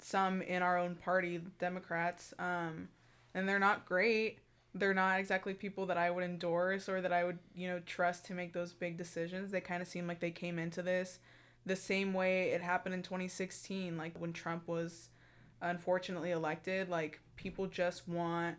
some 0.00 0.42
in 0.42 0.62
our 0.62 0.76
own 0.78 0.96
party, 0.96 1.40
Democrats, 1.58 2.34
um, 2.38 2.88
and 3.34 3.48
they're 3.48 3.58
not 3.58 3.86
great. 3.86 4.38
They're 4.74 4.94
not 4.94 5.20
exactly 5.20 5.54
people 5.54 5.86
that 5.86 5.98
I 5.98 6.10
would 6.10 6.24
endorse 6.24 6.88
or 6.88 7.00
that 7.02 7.12
I 7.12 7.24
would, 7.24 7.38
you 7.54 7.68
know, 7.68 7.80
trust 7.80 8.24
to 8.26 8.34
make 8.34 8.52
those 8.52 8.72
big 8.72 8.96
decisions. 8.96 9.50
They 9.50 9.60
kind 9.60 9.82
of 9.82 9.88
seem 9.88 10.06
like 10.06 10.20
they 10.20 10.30
came 10.30 10.58
into 10.58 10.82
this 10.82 11.18
the 11.64 11.76
same 11.76 12.12
way 12.12 12.50
it 12.50 12.60
happened 12.60 12.94
in 12.94 13.02
2016, 13.02 13.96
like 13.96 14.18
when 14.18 14.32
Trump 14.32 14.66
was 14.66 15.10
unfortunately 15.60 16.32
elected. 16.32 16.88
Like, 16.88 17.20
people 17.36 17.66
just 17.66 18.08
want 18.08 18.56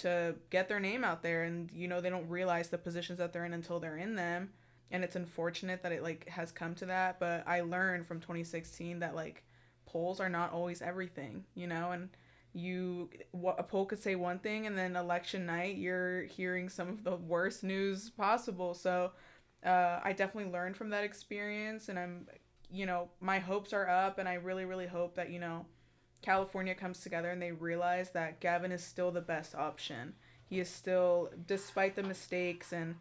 to 0.00 0.34
get 0.50 0.68
their 0.68 0.80
name 0.80 1.04
out 1.04 1.22
there 1.22 1.44
and 1.44 1.70
you 1.72 1.86
know 1.86 2.00
they 2.00 2.10
don't 2.10 2.28
realize 2.28 2.68
the 2.68 2.78
positions 2.78 3.18
that 3.18 3.32
they're 3.32 3.44
in 3.44 3.52
until 3.52 3.80
they're 3.80 3.96
in 3.96 4.14
them 4.14 4.50
and 4.90 5.04
it's 5.04 5.16
unfortunate 5.16 5.82
that 5.82 5.92
it 5.92 6.02
like 6.02 6.28
has 6.28 6.50
come 6.50 6.74
to 6.74 6.86
that 6.86 7.20
but 7.20 7.46
i 7.46 7.60
learned 7.60 8.06
from 8.06 8.18
2016 8.20 9.00
that 9.00 9.14
like 9.14 9.44
polls 9.86 10.20
are 10.20 10.28
not 10.28 10.52
always 10.52 10.80
everything 10.80 11.44
you 11.54 11.66
know 11.66 11.92
and 11.92 12.08
you 12.52 13.10
a 13.56 13.62
poll 13.62 13.86
could 13.86 14.02
say 14.02 14.16
one 14.16 14.38
thing 14.38 14.66
and 14.66 14.76
then 14.76 14.96
election 14.96 15.46
night 15.46 15.76
you're 15.76 16.22
hearing 16.22 16.68
some 16.68 16.88
of 16.88 17.04
the 17.04 17.16
worst 17.16 17.62
news 17.62 18.10
possible 18.10 18.74
so 18.74 19.12
uh, 19.64 20.00
i 20.02 20.12
definitely 20.12 20.50
learned 20.50 20.76
from 20.76 20.90
that 20.90 21.04
experience 21.04 21.88
and 21.88 21.98
i'm 21.98 22.26
you 22.72 22.86
know 22.86 23.08
my 23.20 23.38
hopes 23.38 23.72
are 23.72 23.88
up 23.88 24.18
and 24.18 24.28
i 24.28 24.34
really 24.34 24.64
really 24.64 24.86
hope 24.86 25.14
that 25.14 25.30
you 25.30 25.38
know 25.38 25.66
California 26.22 26.74
comes 26.74 27.00
together 27.00 27.30
and 27.30 27.40
they 27.40 27.52
realize 27.52 28.10
that 28.10 28.40
Gavin 28.40 28.72
is 28.72 28.82
still 28.84 29.10
the 29.10 29.20
best 29.20 29.54
option. 29.54 30.14
He 30.48 30.60
is 30.60 30.68
still, 30.68 31.30
despite 31.46 31.96
the 31.96 32.02
mistakes 32.02 32.72
and 32.72 32.96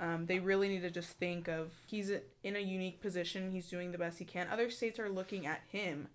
Um, 0.00 0.26
they 0.26 0.38
really 0.38 0.68
need 0.68 0.82
to 0.82 0.90
just 0.90 1.18
think 1.18 1.48
of 1.48 1.72
he's 1.84 2.12
in 2.44 2.54
a 2.54 2.60
unique 2.60 3.00
position. 3.00 3.50
He's 3.50 3.68
doing 3.68 3.90
the 3.90 3.98
best 3.98 4.20
he 4.20 4.24
can. 4.24 4.46
Other 4.46 4.70
states 4.70 5.00
are 5.00 5.08
looking 5.08 5.44
at 5.44 5.62
him 5.72 6.06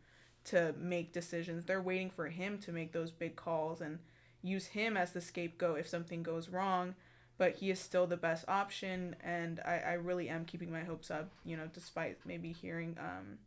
to 0.46 0.74
make 0.78 1.12
decisions. 1.12 1.66
They're 1.66 1.82
waiting 1.82 2.10
for 2.10 2.30
him 2.30 2.60
to 2.60 2.72
make 2.72 2.94
those 2.94 3.12
big 3.12 3.36
calls 3.36 3.82
and 3.82 4.00
use 4.42 4.68
him 4.68 4.96
as 4.96 5.12
the 5.12 5.20
scapegoat 5.20 5.80
if 5.80 5.88
something 5.90 6.24
goes 6.24 6.48
wrong. 6.48 6.96
But 7.38 7.56
he 7.56 7.72
is 7.72 7.80
still 7.80 8.08
the 8.08 8.16
best 8.16 8.46
option, 8.48 9.18
and 9.22 9.60
I, 9.66 9.82
I 9.86 9.94
really 9.94 10.30
am 10.30 10.46
keeping 10.46 10.72
my 10.72 10.86
hopes 10.86 11.12
up, 11.12 11.32
you 11.44 11.58
know, 11.58 11.68
despite 11.74 12.20
maybe 12.26 12.54
hearing 12.54 12.96
um, 13.00 13.40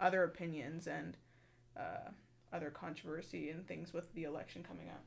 other 0.00 0.24
opinions 0.24 0.86
and 0.86 1.18
uh, 1.76 2.12
other 2.52 2.70
controversy 2.70 3.50
and 3.50 3.66
things 3.66 3.92
with 3.92 4.12
the 4.14 4.24
election 4.24 4.62
coming 4.62 4.88
up. 4.88 5.02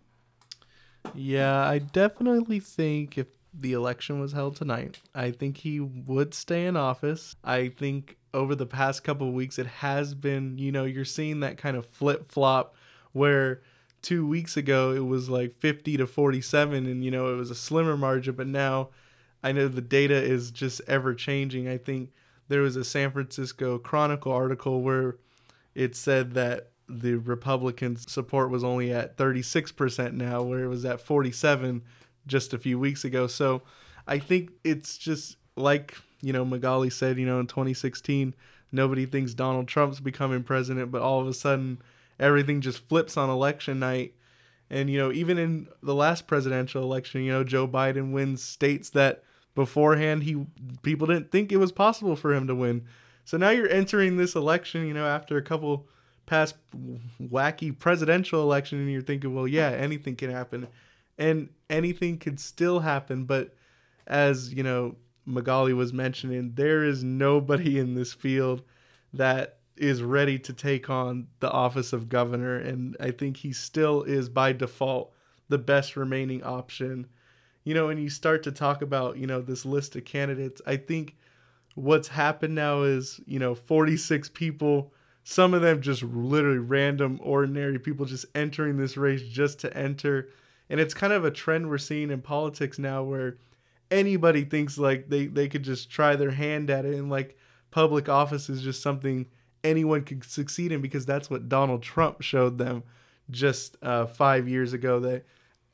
Yeah, 1.13 1.59
I 1.67 1.79
definitely 1.79 2.59
think 2.59 3.17
if 3.17 3.27
the 3.53 3.73
election 3.73 4.19
was 4.19 4.33
held 4.33 4.55
tonight, 4.55 4.99
I 5.13 5.31
think 5.31 5.57
he 5.57 5.79
would 5.79 6.33
stay 6.33 6.65
in 6.65 6.75
office. 6.75 7.35
I 7.43 7.69
think 7.69 8.17
over 8.33 8.55
the 8.55 8.65
past 8.65 9.03
couple 9.03 9.31
weeks, 9.31 9.59
it 9.59 9.67
has 9.67 10.13
been, 10.13 10.57
you 10.57 10.71
know, 10.71 10.83
you're 10.83 11.05
seeing 11.05 11.39
that 11.41 11.57
kind 11.57 11.77
of 11.77 11.85
flip 11.85 12.31
flop 12.31 12.75
where 13.13 13.61
two 14.01 14.27
weeks 14.27 14.57
ago 14.57 14.91
it 14.91 15.05
was 15.05 15.29
like 15.29 15.57
50 15.59 15.97
to 15.97 16.07
47 16.07 16.85
and, 16.85 17.03
you 17.03 17.11
know, 17.11 17.33
it 17.33 17.37
was 17.37 17.49
a 17.49 17.55
slimmer 17.55 17.95
margin, 17.95 18.35
but 18.35 18.47
now 18.47 18.89
I 19.41 19.51
know 19.51 19.67
the 19.67 19.81
data 19.81 20.15
is 20.15 20.51
just 20.51 20.81
ever 20.87 21.13
changing. 21.13 21.67
I 21.67 21.77
think 21.77 22.11
there 22.47 22.61
was 22.61 22.75
a 22.75 22.83
San 22.83 23.11
Francisco 23.11 23.77
Chronicle 23.77 24.31
article 24.31 24.81
where 24.81 25.17
it 25.73 25.95
said 25.95 26.33
that 26.33 26.71
the 26.87 27.15
Republicans' 27.15 28.11
support 28.11 28.49
was 28.49 28.63
only 28.63 28.91
at 28.91 29.17
36% 29.17 30.13
now, 30.13 30.41
where 30.41 30.63
it 30.63 30.67
was 30.67 30.85
at 30.85 31.01
47 31.01 31.81
just 32.27 32.53
a 32.53 32.59
few 32.59 32.79
weeks 32.79 33.05
ago. 33.05 33.27
So 33.27 33.61
I 34.07 34.19
think 34.19 34.51
it's 34.63 34.97
just 34.97 35.37
like, 35.55 35.95
you 36.21 36.33
know, 36.33 36.45
Magali 36.45 36.89
said, 36.89 37.17
you 37.17 37.25
know, 37.25 37.39
in 37.39 37.47
2016, 37.47 38.35
nobody 38.71 39.05
thinks 39.05 39.33
Donald 39.33 39.67
Trump's 39.67 39.99
becoming 39.99 40.43
president, 40.43 40.91
but 40.91 41.01
all 41.01 41.19
of 41.19 41.27
a 41.27 41.33
sudden 41.33 41.81
everything 42.19 42.61
just 42.61 42.87
flips 42.87 43.17
on 43.17 43.29
election 43.29 43.79
night. 43.79 44.13
And, 44.69 44.89
you 44.89 44.97
know, 44.97 45.11
even 45.11 45.37
in 45.37 45.67
the 45.83 45.95
last 45.95 46.27
presidential 46.27 46.81
election, 46.81 47.23
you 47.23 47.31
know, 47.31 47.43
Joe 47.43 47.67
Biden 47.67 48.11
wins 48.11 48.41
states 48.41 48.89
that 48.91 49.23
beforehand 49.53 50.23
he 50.23 50.45
people 50.81 51.07
didn't 51.07 51.31
think 51.31 51.51
it 51.51 51.57
was 51.57 51.71
possible 51.71 52.15
for 52.15 52.33
him 52.33 52.47
to 52.47 52.55
win. 52.55 52.85
So 53.23 53.37
now 53.37 53.49
you're 53.49 53.69
entering 53.69 54.17
this 54.17 54.35
election, 54.35 54.87
you 54.87 54.93
know, 54.93 55.05
after 55.07 55.37
a 55.37 55.41
couple 55.41 55.87
past 56.25 56.55
wacky 57.21 57.77
presidential 57.77 58.41
election 58.41 58.79
and 58.79 58.91
you're 58.91 59.01
thinking, 59.01 59.33
well, 59.33 59.47
yeah, 59.47 59.69
anything 59.77 60.15
can 60.15 60.31
happen 60.31 60.67
and 61.17 61.49
anything 61.69 62.17
could 62.17 62.39
still 62.39 62.79
happen. 62.79 63.25
But 63.25 63.53
as 64.07 64.53
you 64.53 64.63
know, 64.63 64.95
Magali 65.25 65.73
was 65.73 65.93
mentioning, 65.93 66.53
there 66.55 66.83
is 66.83 67.03
nobody 67.03 67.79
in 67.79 67.95
this 67.95 68.13
field 68.13 68.61
that 69.13 69.57
is 69.77 70.01
ready 70.01 70.39
to 70.39 70.53
take 70.53 70.89
on 70.89 71.27
the 71.39 71.51
office 71.51 71.91
of 71.93 72.09
governor, 72.09 72.55
and 72.55 72.95
I 72.99 73.11
think 73.11 73.37
he 73.37 73.51
still 73.51 74.03
is 74.03 74.29
by 74.29 74.53
default 74.53 75.11
the 75.49 75.57
best 75.57 75.95
remaining 75.97 76.43
option. 76.43 77.07
You 77.63 77.73
know, 77.73 77.89
and 77.89 78.01
you 78.01 78.09
start 78.09 78.43
to 78.43 78.51
talk 78.51 78.81
about 78.81 79.17
you 79.17 79.27
know 79.27 79.41
this 79.41 79.65
list 79.65 79.95
of 79.95 80.05
candidates. 80.05 80.61
I 80.65 80.77
think 80.77 81.15
what's 81.73 82.07
happened 82.07 82.55
now 82.55 82.83
is 82.83 83.19
you 83.25 83.39
know 83.39 83.55
46 83.55 84.29
people 84.29 84.93
some 85.27 85.55
of 85.55 85.63
them 85.63 85.81
just 85.81 86.03
literally 86.03 86.59
random 86.59 87.19
ordinary 87.23 87.79
people 87.79 88.05
just 88.05 88.27
entering 88.35 88.77
this 88.77 88.95
race 88.95 89.23
just 89.23 89.57
to 89.57 89.75
enter. 89.75 90.29
And 90.69 90.79
it's 90.79 90.93
kind 90.93 91.11
of 91.11 91.25
a 91.25 91.31
trend 91.31 91.67
we're 91.67 91.79
seeing 91.79 92.11
in 92.11 92.21
politics 92.21 92.77
now 92.77 93.01
where 93.01 93.37
anybody 93.89 94.45
thinks 94.45 94.77
like 94.77 95.09
they, 95.09 95.25
they 95.25 95.47
could 95.49 95.63
just 95.63 95.89
try 95.89 96.15
their 96.15 96.29
hand 96.29 96.69
at 96.69 96.85
it 96.85 96.93
and 96.93 97.09
like 97.09 97.39
public 97.71 98.07
office 98.07 98.51
is 98.51 98.61
just 98.61 98.83
something 98.83 99.25
anyone 99.63 100.03
could 100.03 100.23
succeed 100.23 100.71
in 100.71 100.79
because 100.79 101.07
that's 101.07 101.27
what 101.27 101.49
Donald 101.49 101.81
Trump 101.81 102.21
showed 102.21 102.59
them 102.59 102.83
just 103.31 103.77
uh, 103.81 104.05
five 104.05 104.47
years 104.47 104.73
ago 104.73 104.99
that 104.99 105.25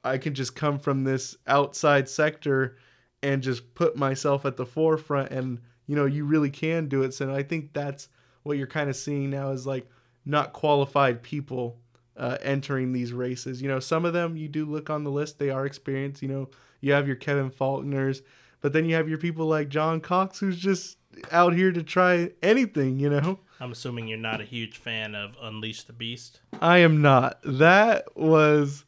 I 0.05 0.17
can 0.17 0.33
just 0.33 0.55
come 0.55 0.79
from 0.79 1.03
this 1.03 1.35
outside 1.45 2.07
sector 2.07 2.77
and 3.21 3.43
just 3.43 3.75
put 3.75 3.97
myself 3.97 4.45
at 4.45 4.55
the 4.55 4.65
forefront 4.65 5.29
and 5.29 5.59
you 5.87 5.95
know 5.97 6.05
you 6.05 6.23
really 6.23 6.49
can 6.49 6.87
do 6.87 7.03
it. 7.03 7.13
So 7.13 7.35
I 7.35 7.43
think 7.43 7.73
that's 7.73 8.07
what 8.43 8.57
you're 8.57 8.67
kind 8.67 8.89
of 8.89 8.95
seeing 8.95 9.29
now 9.29 9.51
is 9.51 9.65
like 9.65 9.87
not 10.25 10.53
qualified 10.53 11.21
people 11.21 11.77
uh, 12.17 12.37
entering 12.41 12.93
these 12.93 13.13
races. 13.13 13.61
You 13.61 13.67
know, 13.67 13.79
some 13.79 14.05
of 14.05 14.13
them 14.13 14.35
you 14.35 14.47
do 14.47 14.65
look 14.65 14.89
on 14.89 15.03
the 15.03 15.11
list, 15.11 15.39
they 15.39 15.49
are 15.49 15.65
experienced. 15.65 16.21
You 16.21 16.27
know, 16.29 16.49
you 16.81 16.93
have 16.93 17.07
your 17.07 17.15
Kevin 17.15 17.49
Faulconers, 17.49 18.21
but 18.61 18.73
then 18.73 18.85
you 18.85 18.95
have 18.95 19.09
your 19.09 19.17
people 19.17 19.47
like 19.47 19.69
John 19.69 20.01
Cox, 20.01 20.39
who's 20.39 20.57
just 20.57 20.97
out 21.31 21.53
here 21.53 21.71
to 21.71 21.83
try 21.83 22.31
anything. 22.41 22.99
You 22.99 23.09
know. 23.09 23.39
I'm 23.59 23.71
assuming 23.71 24.07
you're 24.07 24.17
not 24.17 24.41
a 24.41 24.45
huge 24.45 24.77
fan 24.77 25.13
of 25.13 25.35
Unleash 25.41 25.83
the 25.83 25.93
Beast. 25.93 26.41
I 26.61 26.79
am 26.79 27.01
not. 27.01 27.39
That 27.43 28.05
was 28.15 28.85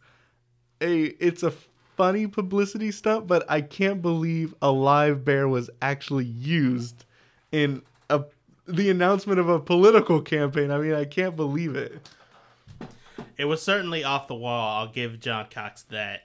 a. 0.82 1.04
It's 1.24 1.44
a 1.44 1.54
funny 1.96 2.28
publicity 2.28 2.92
stunt, 2.92 3.28
but 3.28 3.46
I 3.50 3.62
can't 3.62 4.02
believe 4.02 4.56
a 4.62 4.72
live 4.72 5.24
bear 5.24 5.48
was 5.48 5.70
actually 5.82 6.26
used 6.26 7.06
in 7.52 7.84
a 8.10 8.24
the 8.68 8.90
announcement 8.90 9.40
of 9.40 9.50
a 9.50 9.60
political 9.60 10.22
campaign. 10.22 10.72
I 10.72 10.78
mean, 10.78 10.94
I 10.94 11.06
can't 11.06 11.36
believe 11.36 11.76
it 11.76 12.08
it 13.38 13.46
was 13.46 13.62
certainly 13.62 14.04
off 14.04 14.28
the 14.28 14.36
wall. 14.36 14.80
I'll 14.80 14.92
give 14.92 15.20
John 15.20 15.48
Cox 15.50 15.84
that. 15.84 16.22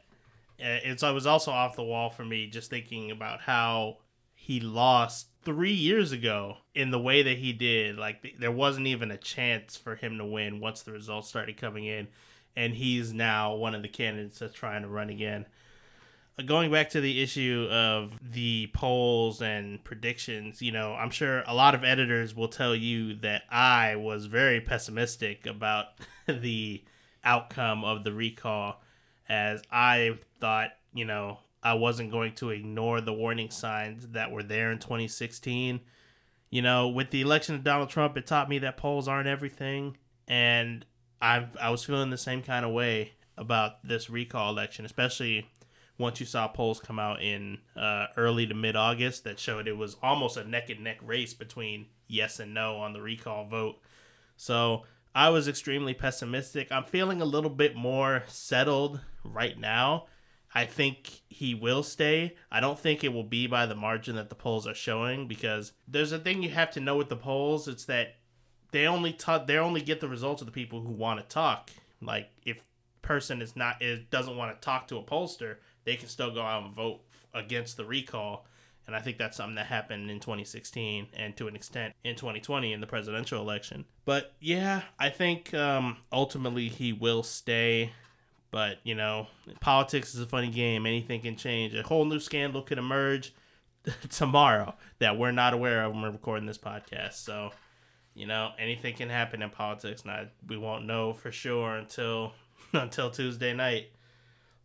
Uh, 0.61 0.83
it's 0.85 1.03
it 1.03 1.15
was 1.15 1.27
also 1.27 1.51
off 1.53 1.77
the 1.77 1.85
wall 1.85 2.11
for 2.11 2.25
me 2.25 2.47
just 2.47 2.71
thinking 2.71 3.11
about 3.11 3.41
how 3.41 3.99
he 4.35 4.61
lost 4.61 5.29
three 5.43 5.73
years 5.73 6.13
ago 6.13 6.59
in 6.75 6.91
the 6.91 6.99
way 6.99 7.23
that 7.23 7.39
he 7.39 7.53
did. 7.53 7.97
Like 7.97 8.35
there 8.39 8.53
wasn't 8.53 8.89
even 8.89 9.11
a 9.11 9.17
chance 9.17 9.77
for 9.77 9.95
him 9.95 10.19
to 10.19 10.25
win 10.25 10.61
once 10.61 10.83
the 10.83 10.93
results 10.93 11.29
started 11.29 11.57
coming 11.57 11.85
in, 11.85 12.09
and 12.57 12.75
he's 12.75 13.13
now 13.13 13.55
one 13.55 13.75
of 13.75 13.83
the 13.83 13.89
candidates 13.89 14.41
that's 14.41 14.55
trying 14.55 14.83
to 14.83 14.89
run 14.89 15.11
again. 15.11 15.47
Going 16.47 16.71
back 16.71 16.91
to 16.91 17.01
the 17.01 17.21
issue 17.21 17.67
of 17.71 18.13
the 18.23 18.71
polls 18.73 19.43
and 19.43 19.83
predictions, 19.83 20.63
you 20.63 20.71
know, 20.71 20.95
I'm 20.95 21.11
sure 21.11 21.43
a 21.47 21.55
lot 21.55 21.75
of 21.75 21.83
editors 21.83 22.35
will 22.35 22.49
tell 22.49 22.77
you 22.77 23.17
that 23.17 23.43
I 23.51 23.97
was 23.97 24.27
very 24.27 24.61
pessimistic 24.61 25.47
about 25.47 25.87
the 26.27 26.85
outcome 27.25 27.83
of 27.85 28.05
the 28.05 28.13
recall 28.13 28.81
as 29.29 29.63
I 29.71 30.19
thought, 30.41 30.71
you 30.95 31.05
know, 31.05 31.39
I 31.63 31.75
wasn't 31.75 32.11
going 32.11 32.35
to 32.37 32.51
ignore 32.51 33.01
the 33.01 33.13
warning 33.13 33.51
signs 33.51 34.09
that 34.09 34.31
were 34.31 34.43
there 34.43 34.71
in 34.71 34.79
2016. 34.79 35.81
You 36.51 36.63
know, 36.63 36.89
with 36.89 37.11
the 37.11 37.21
election 37.21 37.55
of 37.57 37.65
Donald 37.65 37.91
Trump, 37.91 38.17
it 38.17 38.27
taught 38.27 38.49
me 38.49 38.59
that 38.61 38.77
polls 38.77 39.07
aren't 39.07 39.29
everything, 39.29 39.99
and 40.27 40.87
I 41.21 41.47
I 41.61 41.69
was 41.71 41.85
feeling 41.85 42.09
the 42.11 42.17
same 42.17 42.43
kind 42.43 42.65
of 42.65 42.73
way 42.73 43.13
about 43.37 43.87
this 43.87 44.09
recall 44.09 44.51
election, 44.51 44.87
especially 44.87 45.51
once 45.99 46.21
you 46.21 46.27
saw 46.27 46.49
polls 46.49 46.81
come 46.81 46.99
out 46.99 47.21
in 47.21 47.59
uh, 47.77 48.07
early 48.17 48.47
to 48.47 48.55
mid 48.55 48.77
August 48.77 49.25
that 49.25 49.39
showed 49.39 49.67
it 49.67 49.77
was 49.77 49.97
almost 50.03 50.37
a 50.37 50.45
neck 50.45 50.71
and 50.71 50.85
neck 50.85 50.99
race 51.03 51.35
between 51.35 51.87
yes 52.07 52.41
and 52.41 52.55
no 52.55 52.77
on 52.77 52.93
the 52.93 53.03
recall 53.03 53.45
vote. 53.47 53.77
So 54.37 54.85
I 55.15 55.31
was 55.31 55.49
extremely 55.49 55.95
pessimistic. 55.95 56.71
I'm 56.71 56.85
feeling 56.85 57.21
a 57.21 57.27
little 57.27 57.51
bit 57.51 57.75
more 57.75 58.23
settled 58.29 59.01
right 59.25 59.59
now. 59.59 60.07
I 60.55 60.65
think 60.65 61.23
he 61.29 61.55
will 61.55 61.83
stay. 61.83 62.37
I 62.51 62.61
don't 62.61 62.79
think 62.79 63.05
it 63.05 63.13
will 63.13 63.25
be 63.25 63.47
by 63.47 63.67
the 63.67 63.75
margin 63.75 64.17
that 64.17 64.29
the 64.29 64.35
polls 64.35 64.67
are 64.67 64.75
showing 64.75 65.29
because 65.29 65.73
there's 65.87 66.13
a 66.13 66.19
thing 66.19 66.43
you 66.43 66.51
have 66.51 66.71
to 66.73 66.81
know 66.81 66.97
with 66.97 67.09
the 67.09 67.17
polls. 67.17 67.69
It's 67.69 67.85
that 67.87 68.17
they 68.71 68.87
only 68.87 69.13
talk, 69.13 69.47
they 69.47 69.59
only 69.59 69.83
get 69.83 70.01
the 70.01 70.09
results 70.09 70.41
of 70.41 70.47
the 70.47 70.53
people 70.53 70.81
who 70.81 70.93
want 70.93 71.21
to 71.21 71.27
talk. 71.27 71.71
Like 72.01 72.31
if 72.45 72.65
person 73.03 73.43
is 73.43 73.57
not 73.57 73.83
is 73.83 74.01
doesn't 74.11 74.37
want 74.37 74.55
to 74.55 74.65
talk 74.65 74.89
to 74.89 74.97
a 74.97 75.03
pollster, 75.03 75.57
they 75.85 75.97
can 75.97 76.09
still 76.09 76.31
go 76.31 76.43
out 76.43 76.65
and 76.65 76.75
vote 76.75 77.01
against 77.35 77.77
the 77.77 77.85
recall. 77.85 78.47
And 78.87 78.97
I 78.97 79.01
think 79.01 79.19
that's 79.19 79.37
something 79.37 79.57
that 79.57 79.67
happened 79.67 80.11
in 80.11 80.19
2016 80.19 81.09
and 81.13 81.37
to 81.37 81.47
an 81.47 81.55
extent 81.55 81.95
in 82.05 82.17
2020 82.17 82.73
in 82.73 82.81
the 82.81 82.87
presidential 82.87 83.41
election. 83.41 83.85
But 84.07 84.33
yeah, 84.41 84.81
I 84.99 85.11
think 85.11 85.53
um, 85.53 85.99
ultimately 86.11 86.69
he 86.69 86.95
will 86.95 87.23
stay. 87.23 87.93
But, 88.51 88.79
you 88.85 88.95
know, 88.95 89.27
politics 89.61 90.15
is 90.15 90.23
a 90.23 90.27
funny 90.27 90.49
game. 90.49 90.87
Anything 90.87 91.21
can 91.21 91.37
change. 91.37 91.75
A 91.75 91.83
whole 91.83 92.07
new 92.07 92.19
scandal 92.19 92.63
could 92.63 92.79
emerge 92.79 93.35
tomorrow 94.09 94.75
that 95.01 95.19
we're 95.19 95.33
not 95.33 95.53
aware 95.53 95.85
of 95.85 95.93
when 95.93 96.01
we're 96.01 96.11
recording 96.11 96.47
this 96.47 96.57
podcast. 96.57 97.15
So, 97.15 97.51
you 98.15 98.27
know, 98.27 98.53
anything 98.59 98.95
can 98.95 99.11
happen 99.11 99.43
in 99.43 99.51
politics. 99.51 100.07
Not 100.07 100.29
we 100.47 100.57
won't 100.57 100.87
know 100.87 101.13
for 101.13 101.31
sure 101.31 101.77
until 101.77 102.33
until 102.73 103.11
Tuesday 103.11 103.53
night 103.53 103.91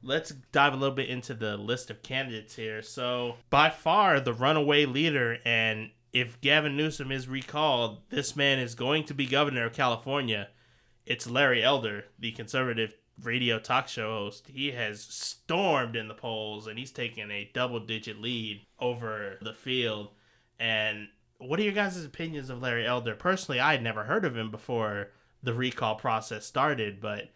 let's 0.05 0.31
dive 0.51 0.73
a 0.73 0.77
little 0.77 0.95
bit 0.95 1.09
into 1.09 1.33
the 1.33 1.55
list 1.55 1.89
of 1.89 2.03
candidates 2.03 2.55
here. 2.55 2.81
So, 2.81 3.37
by 3.49 3.69
far 3.69 4.19
the 4.19 4.33
runaway 4.33 4.85
leader, 4.85 5.37
and 5.45 5.91
if 6.11 6.39
Gavin 6.41 6.75
Newsom 6.75 7.11
is 7.11 7.27
recalled, 7.27 8.01
this 8.09 8.35
man 8.35 8.59
is 8.59 8.75
going 8.75 9.05
to 9.05 9.13
be 9.13 9.25
governor 9.25 9.65
of 9.65 9.73
California. 9.73 10.49
It's 11.05 11.29
Larry 11.29 11.63
Elder, 11.63 12.05
the 12.19 12.31
conservative 12.31 12.95
radio 13.21 13.59
talk 13.59 13.87
show 13.87 14.09
host, 14.09 14.47
he 14.47 14.71
has 14.71 15.01
stormed 15.01 15.95
in 15.95 16.07
the 16.07 16.13
polls 16.13 16.67
and 16.67 16.79
he's 16.79 16.91
taken 16.91 17.31
a 17.31 17.49
double 17.53 17.79
digit 17.79 18.19
lead 18.19 18.61
over 18.79 19.37
the 19.41 19.53
field. 19.53 20.09
And 20.59 21.09
what 21.37 21.59
are 21.59 21.63
your 21.63 21.73
guys' 21.73 22.03
opinions 22.03 22.49
of 22.49 22.61
Larry 22.61 22.85
Elder? 22.85 23.15
Personally, 23.15 23.59
I 23.59 23.73
had 23.73 23.83
never 23.83 24.05
heard 24.05 24.25
of 24.25 24.35
him 24.35 24.49
before 24.49 25.11
the 25.41 25.53
recall 25.53 25.95
process 25.95 26.45
started, 26.45 27.01
but 27.01 27.29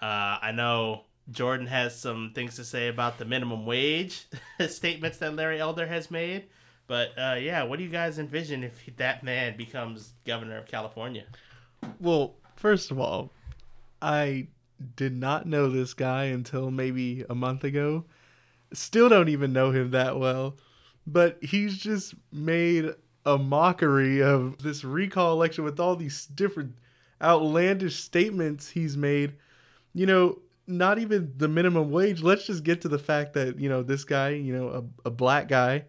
uh, 0.00 0.38
I 0.42 0.52
know 0.52 1.02
Jordan 1.30 1.66
has 1.66 1.98
some 1.98 2.32
things 2.34 2.56
to 2.56 2.64
say 2.64 2.88
about 2.88 3.18
the 3.18 3.24
minimum 3.24 3.66
wage 3.66 4.26
statements 4.68 5.18
that 5.18 5.34
Larry 5.34 5.60
Elder 5.60 5.86
has 5.86 6.10
made. 6.10 6.44
But 6.86 7.12
uh, 7.18 7.36
yeah, 7.40 7.62
what 7.62 7.78
do 7.78 7.84
you 7.84 7.90
guys 7.90 8.18
envision 8.18 8.62
if 8.62 8.78
that 8.96 9.22
man 9.22 9.56
becomes 9.56 10.12
governor 10.26 10.58
of 10.58 10.66
California? 10.66 11.24
Well, 11.98 12.34
first 12.56 12.90
of 12.90 12.98
all, 12.98 13.32
I 14.02 14.48
did 14.96 15.14
not 15.14 15.46
know 15.46 15.70
this 15.70 15.94
guy 15.94 16.24
until 16.24 16.70
maybe 16.70 17.24
a 17.30 17.34
month 17.34 17.64
ago. 17.64 18.04
Still 18.72 19.08
don't 19.08 19.28
even 19.28 19.52
know 19.52 19.70
him 19.70 19.92
that 19.92 20.18
well, 20.18 20.56
but 21.06 21.38
he's 21.42 21.78
just 21.78 22.14
made 22.32 22.92
a 23.24 23.38
mockery 23.38 24.22
of 24.22 24.58
this 24.58 24.84
recall 24.84 25.32
election 25.32 25.64
with 25.64 25.80
all 25.80 25.96
these 25.96 26.26
different 26.26 26.74
outlandish 27.22 27.96
statements 27.96 28.68
he's 28.68 28.96
made. 28.96 29.32
You 29.94 30.06
know, 30.06 30.38
not 30.66 30.98
even 30.98 31.32
the 31.36 31.48
minimum 31.48 31.90
wage. 31.90 32.22
Let's 32.22 32.46
just 32.46 32.64
get 32.64 32.80
to 32.82 32.88
the 32.88 32.98
fact 32.98 33.34
that, 33.34 33.58
you 33.58 33.68
know, 33.68 33.82
this 33.82 34.04
guy, 34.04 34.30
you 34.30 34.54
know, 34.54 34.68
a, 35.04 35.08
a 35.08 35.10
black 35.10 35.48
guy, 35.48 35.84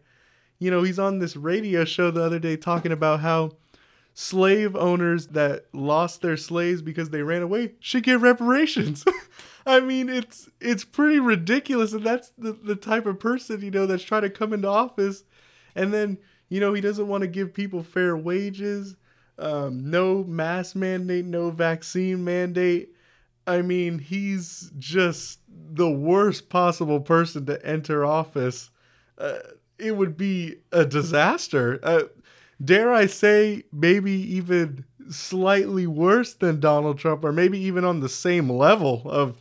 you 0.60 0.72
know, 0.72 0.84
he's 0.84 1.00
on 1.00 1.20
this 1.20 1.36
radio 1.36 1.86
show 1.86 2.12
the 2.12 2.24
other 2.24 2.40
day 2.40 2.56
talking 2.58 2.92
about 2.92 3.20
how 3.20 3.52
slave 4.14 4.76
owners 4.78 5.28
that 5.28 5.66
lost 5.74 6.22
their 6.22 6.38
slaves 6.38 6.82
because 6.82 7.10
they 7.10 7.22
ran 7.22 7.42
away 7.42 7.74
should 7.80 8.04
get 8.04 8.20
reparations. 8.22 9.06
I 9.66 9.82
mean, 9.82 10.10
it's 10.10 10.50
it's 10.62 10.86
pretty 10.86 11.20
ridiculous, 11.20 11.94
and 11.94 12.04
that's 12.06 12.30
the, 12.38 12.54
the 12.54 12.76
type 12.76 13.06
of 13.06 13.20
person 13.20 13.62
you 13.62 13.72
know 13.72 13.86
that's 13.86 14.04
trying 14.04 14.22
to 14.22 14.30
come 14.30 14.54
into 14.54 14.70
office, 14.70 15.24
and 15.76 15.94
then 15.94 16.18
you 16.50 16.60
know 16.60 16.74
he 16.74 16.82
doesn't 16.82 17.08
want 17.08 17.22
to 17.22 17.28
give 17.28 17.54
people 17.54 17.84
fair 17.84 18.16
wages, 18.16 18.96
um, 19.38 19.90
no 19.90 20.24
mask 20.24 20.76
mandate, 20.76 21.26
no 21.26 21.50
vaccine 21.50 22.24
mandate. 22.24 22.95
I 23.48 23.62
mean, 23.62 24.00
he's 24.00 24.72
just 24.80 25.40
the 25.48 25.90
worst 25.90 26.50
possible 26.50 27.00
person 27.00 27.46
to 27.46 27.64
enter 27.66 28.06
office. 28.06 28.72
Uh, 29.18 29.40
it 29.78 29.96
would 29.96 30.18
be 30.18 30.58
a 30.72 30.86
disaster. 30.86 31.80
Uh, 31.84 32.04
dare 32.64 32.94
I 32.94 33.06
say, 33.06 33.64
maybe 33.72 34.12
even 34.12 34.86
slightly 35.10 35.88
worse 35.88 36.34
than 36.34 36.60
Donald 36.60 36.98
Trump, 36.98 37.24
or 37.24 37.32
maybe 37.32 37.60
even 37.60 37.84
on 37.84 38.00
the 38.00 38.10
same 38.10 38.50
level 38.50 39.04
of 39.06 39.40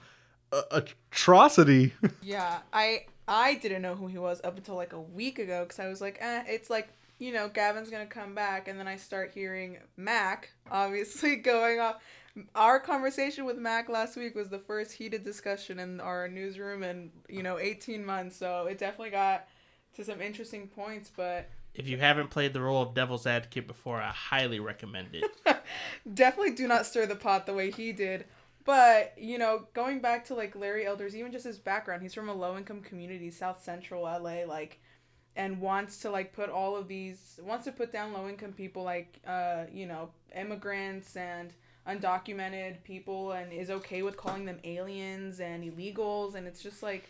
uh, 0.52 0.62
atrocity. 1.10 1.92
yeah, 2.22 2.58
I 2.72 3.06
I 3.26 3.54
didn't 3.54 3.82
know 3.82 3.94
who 3.94 4.06
he 4.06 4.18
was 4.18 4.40
up 4.44 4.56
until 4.56 4.74
like 4.74 4.92
a 4.92 5.00
week 5.00 5.38
ago 5.38 5.62
because 5.64 5.78
I 5.78 5.88
was 5.88 6.00
like, 6.00 6.18
eh, 6.20 6.44
it's 6.46 6.70
like 6.70 6.88
you 7.18 7.32
know 7.32 7.48
Gavin's 7.48 7.90
gonna 7.90 8.06
come 8.06 8.34
back, 8.34 8.68
and 8.68 8.78
then 8.78 8.88
I 8.88 8.96
start 8.96 9.32
hearing 9.32 9.78
Mac 9.96 10.50
obviously 10.70 11.36
going 11.36 11.80
off. 11.80 11.96
Our 12.54 12.80
conversation 12.80 13.44
with 13.44 13.58
Mac 13.58 13.88
last 13.88 14.16
week 14.16 14.34
was 14.34 14.48
the 14.48 14.58
first 14.58 14.92
heated 14.92 15.22
discussion 15.22 15.78
in 15.78 16.00
our 16.00 16.28
newsroom 16.28 16.82
in 16.82 17.10
you 17.28 17.42
know 17.42 17.58
18 17.58 18.04
months, 18.04 18.36
so 18.36 18.66
it 18.66 18.78
definitely 18.78 19.10
got 19.10 19.46
to 19.94 20.04
some 20.04 20.20
interesting 20.20 20.68
points, 20.68 21.10
but 21.14 21.48
if 21.74 21.88
you 21.88 21.98
haven't 21.98 22.30
played 22.30 22.52
the 22.52 22.60
role 22.60 22.82
of 22.82 22.94
devil's 22.94 23.26
advocate 23.26 23.66
before, 23.66 24.00
I 24.00 24.10
highly 24.10 24.60
recommend 24.60 25.08
it. 25.12 25.24
Definitely 26.14 26.52
do 26.52 26.68
not 26.68 26.86
stir 26.86 27.06
the 27.06 27.16
pot 27.16 27.46
the 27.46 27.54
way 27.54 27.72
he 27.72 27.92
did. 27.92 28.26
But, 28.64 29.12
you 29.18 29.38
know, 29.38 29.66
going 29.74 30.00
back 30.00 30.24
to 30.26 30.34
like 30.34 30.54
Larry 30.54 30.86
Elder's, 30.86 31.16
even 31.16 31.32
just 31.32 31.44
his 31.44 31.58
background, 31.58 32.02
he's 32.02 32.14
from 32.14 32.28
a 32.28 32.34
low 32.34 32.56
income 32.56 32.80
community, 32.80 33.30
South 33.30 33.62
Central 33.62 34.04
LA, 34.04 34.44
like, 34.46 34.80
and 35.36 35.60
wants 35.60 35.98
to 35.98 36.10
like 36.10 36.32
put 36.32 36.48
all 36.48 36.76
of 36.76 36.86
these, 36.86 37.40
wants 37.42 37.64
to 37.64 37.72
put 37.72 37.92
down 37.92 38.12
low 38.12 38.28
income 38.28 38.52
people 38.52 38.84
like, 38.84 39.20
uh, 39.26 39.64
you 39.72 39.86
know, 39.86 40.10
immigrants 40.34 41.16
and 41.16 41.52
undocumented 41.88 42.82
people 42.84 43.32
and 43.32 43.52
is 43.52 43.70
okay 43.70 44.02
with 44.02 44.16
calling 44.16 44.44
them 44.44 44.58
aliens 44.64 45.40
and 45.40 45.64
illegals. 45.64 46.34
And 46.34 46.46
it's 46.46 46.62
just 46.62 46.82
like, 46.82 47.04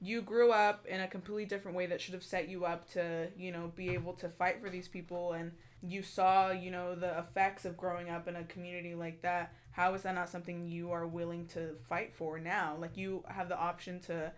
you 0.00 0.22
grew 0.22 0.50
up 0.50 0.86
in 0.86 1.00
a 1.00 1.08
completely 1.08 1.44
different 1.44 1.76
way 1.76 1.86
that 1.86 2.00
should 2.00 2.14
have 2.14 2.22
set 2.22 2.48
you 2.48 2.64
up 2.64 2.90
to, 2.92 3.28
you 3.36 3.52
know, 3.52 3.70
be 3.76 3.90
able 3.90 4.14
to 4.14 4.28
fight 4.28 4.60
for 4.60 4.70
these 4.70 4.88
people 4.88 5.32
and 5.32 5.52
you 5.82 6.02
saw, 6.02 6.50
you 6.50 6.70
know, 6.70 6.94
the 6.94 7.18
effects 7.18 7.64
of 7.64 7.76
growing 7.76 8.10
up 8.10 8.28
in 8.28 8.36
a 8.36 8.44
community 8.44 8.94
like 8.94 9.22
that. 9.22 9.52
How 9.72 9.94
is 9.94 10.02
that 10.02 10.14
not 10.14 10.28
something 10.28 10.66
you 10.66 10.90
are 10.90 11.06
willing 11.06 11.46
to 11.48 11.74
fight 11.88 12.14
for 12.14 12.38
now? 12.38 12.76
Like 12.78 12.96
you 12.96 13.24
have 13.28 13.48
the 13.48 13.58
option 13.58 14.00
to 14.00 14.32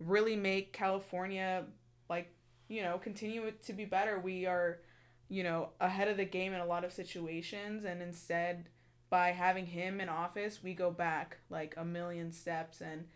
really 0.00 0.36
make 0.36 0.72
California 0.72 1.64
like, 2.08 2.32
you 2.68 2.82
know, 2.82 2.98
continue 2.98 3.50
to 3.64 3.72
be 3.72 3.84
better. 3.84 4.18
We 4.18 4.46
are, 4.46 4.80
you 5.28 5.42
know, 5.42 5.70
ahead 5.80 6.08
of 6.08 6.16
the 6.16 6.24
game 6.24 6.52
in 6.52 6.60
a 6.60 6.66
lot 6.66 6.84
of 6.84 6.92
situations 6.92 7.84
and 7.84 8.02
instead 8.02 8.68
by 9.08 9.32
having 9.32 9.66
him 9.66 10.00
in 10.00 10.08
office, 10.08 10.60
we 10.62 10.74
go 10.74 10.90
back 10.90 11.38
like 11.50 11.74
a 11.76 11.84
million 11.84 12.32
steps 12.32 12.80
and 12.80 13.06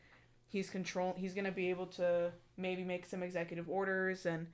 he's 0.51 0.69
control 0.69 1.15
he's 1.17 1.33
going 1.33 1.45
to 1.45 1.53
be 1.53 1.71
able 1.71 1.87
to 1.87 2.31
maybe 2.57 2.83
make 2.83 3.07
some 3.07 3.23
executive 3.23 3.69
orders 3.71 4.27
and 4.27 4.49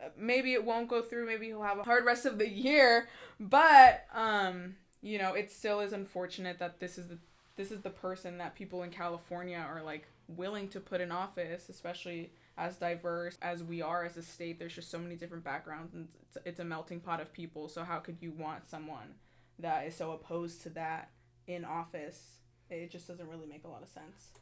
uh, 0.00 0.08
maybe 0.16 0.52
it 0.52 0.62
won't 0.62 0.88
go 0.88 1.00
through 1.00 1.26
maybe 1.26 1.46
he'll 1.46 1.62
have 1.62 1.78
a 1.78 1.84
hard 1.84 2.04
rest 2.04 2.26
of 2.26 2.38
the 2.38 2.48
year 2.48 3.08
but 3.40 4.04
um 4.14 4.76
you 5.00 5.18
know 5.18 5.32
it 5.32 5.50
still 5.50 5.80
is 5.80 5.92
unfortunate 5.92 6.58
that 6.58 6.78
this 6.80 6.98
is 6.98 7.08
the 7.08 7.18
this 7.56 7.72
is 7.72 7.80
the 7.80 7.90
person 7.90 8.38
that 8.38 8.54
people 8.54 8.82
in 8.84 8.90
California 8.90 9.58
are 9.58 9.82
like 9.82 10.06
willing 10.28 10.68
to 10.68 10.78
put 10.78 11.00
in 11.00 11.10
office 11.10 11.68
especially 11.68 12.30
as 12.56 12.76
diverse 12.76 13.38
as 13.40 13.62
we 13.62 13.80
are 13.80 14.04
as 14.04 14.16
a 14.16 14.22
state. 14.22 14.58
There's 14.58 14.74
just 14.74 14.90
so 14.90 14.98
many 14.98 15.14
different 15.14 15.44
backgrounds 15.44 15.94
and 15.94 16.08
it's, 16.22 16.38
it's 16.44 16.60
a 16.60 16.64
melting 16.64 17.00
pot 17.00 17.20
of 17.20 17.32
people. 17.32 17.68
So 17.68 17.84
how 17.84 17.98
could 17.98 18.16
you 18.20 18.32
want 18.32 18.68
someone 18.68 19.14
that 19.58 19.86
is 19.86 19.94
so 19.94 20.12
opposed 20.12 20.62
to 20.62 20.70
that 20.70 21.10
in 21.46 21.64
office 21.64 22.38
it 22.70 22.90
just 22.90 23.08
doesn't 23.08 23.28
really 23.28 23.46
make 23.46 23.64
a 23.64 23.68
lot 23.68 23.82
of 23.82 23.88
sense 23.88 24.32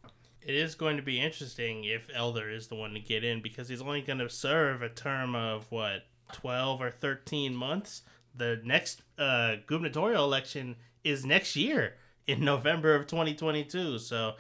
it 0.43 0.55
is 0.55 0.77
going 0.77 0.97
to 0.97 1.03
be 1.03 1.21
interesting 1.21 1.85
if 1.85 2.09
Elder 2.15 2.49
is 2.49 2.69
the 2.69 2.77
one 2.77 2.95
to 2.95 3.01
get 3.01 3.25
in 3.25 3.43
because 3.43 3.69
he's 3.69 3.83
only 3.83 4.01
going 4.01 4.21
to 4.21 4.29
serve 4.29 4.81
a 4.81 4.89
term 4.89 5.35
of 5.35 5.67
what 5.71 6.05
12 6.33 6.81
or 6.81 6.91
13 6.91 7.55
months. 7.55 8.03
The 8.35 8.61
next 8.65 9.03
uh, 9.19 9.57
gubernatorial 9.67 10.25
election 10.25 10.77
is 11.03 11.25
next 11.25 11.57
year 11.57 11.95
in 12.27 12.45
November 12.45 12.95
of 12.95 13.07
2022. 13.07 13.99
So, 13.99 14.35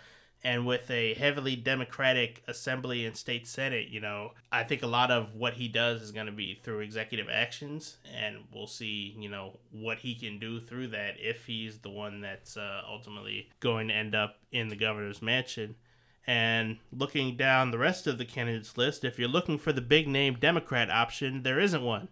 and 0.44 0.66
with 0.66 0.90
a 0.90 1.14
heavily 1.14 1.56
Democratic 1.56 2.42
Assembly 2.46 3.04
and 3.04 3.16
State 3.16 3.46
Senate, 3.46 3.88
you 3.88 4.00
know, 4.00 4.32
I 4.52 4.62
think 4.62 4.82
a 4.82 4.86
lot 4.86 5.10
of 5.10 5.34
what 5.34 5.54
he 5.54 5.66
does 5.66 6.02
is 6.02 6.12
going 6.12 6.26
to 6.26 6.32
be 6.32 6.60
through 6.62 6.80
executive 6.80 7.28
actions, 7.30 7.96
and 8.14 8.44
we'll 8.54 8.66
see, 8.66 9.16
you 9.18 9.28
know, 9.28 9.58
what 9.72 9.98
he 9.98 10.14
can 10.14 10.38
do 10.38 10.60
through 10.60 10.88
that 10.88 11.14
if 11.18 11.46
he's 11.46 11.78
the 11.78 11.90
one 11.90 12.20
that's 12.20 12.56
uh, 12.56 12.82
ultimately 12.88 13.48
going 13.60 13.88
to 13.88 13.94
end 13.94 14.14
up 14.14 14.36
in 14.52 14.68
the 14.68 14.76
governor's 14.76 15.22
mansion. 15.22 15.74
And 16.26 16.78
looking 16.92 17.36
down 17.36 17.70
the 17.70 17.78
rest 17.78 18.06
of 18.06 18.18
the 18.18 18.24
candidates 18.24 18.76
list, 18.76 19.04
if 19.04 19.18
you're 19.18 19.28
looking 19.28 19.58
for 19.58 19.72
the 19.72 19.80
big 19.80 20.08
name 20.08 20.34
Democrat 20.34 20.90
option, 20.90 21.42
there 21.42 21.60
isn't 21.60 21.82
one. 21.82 22.08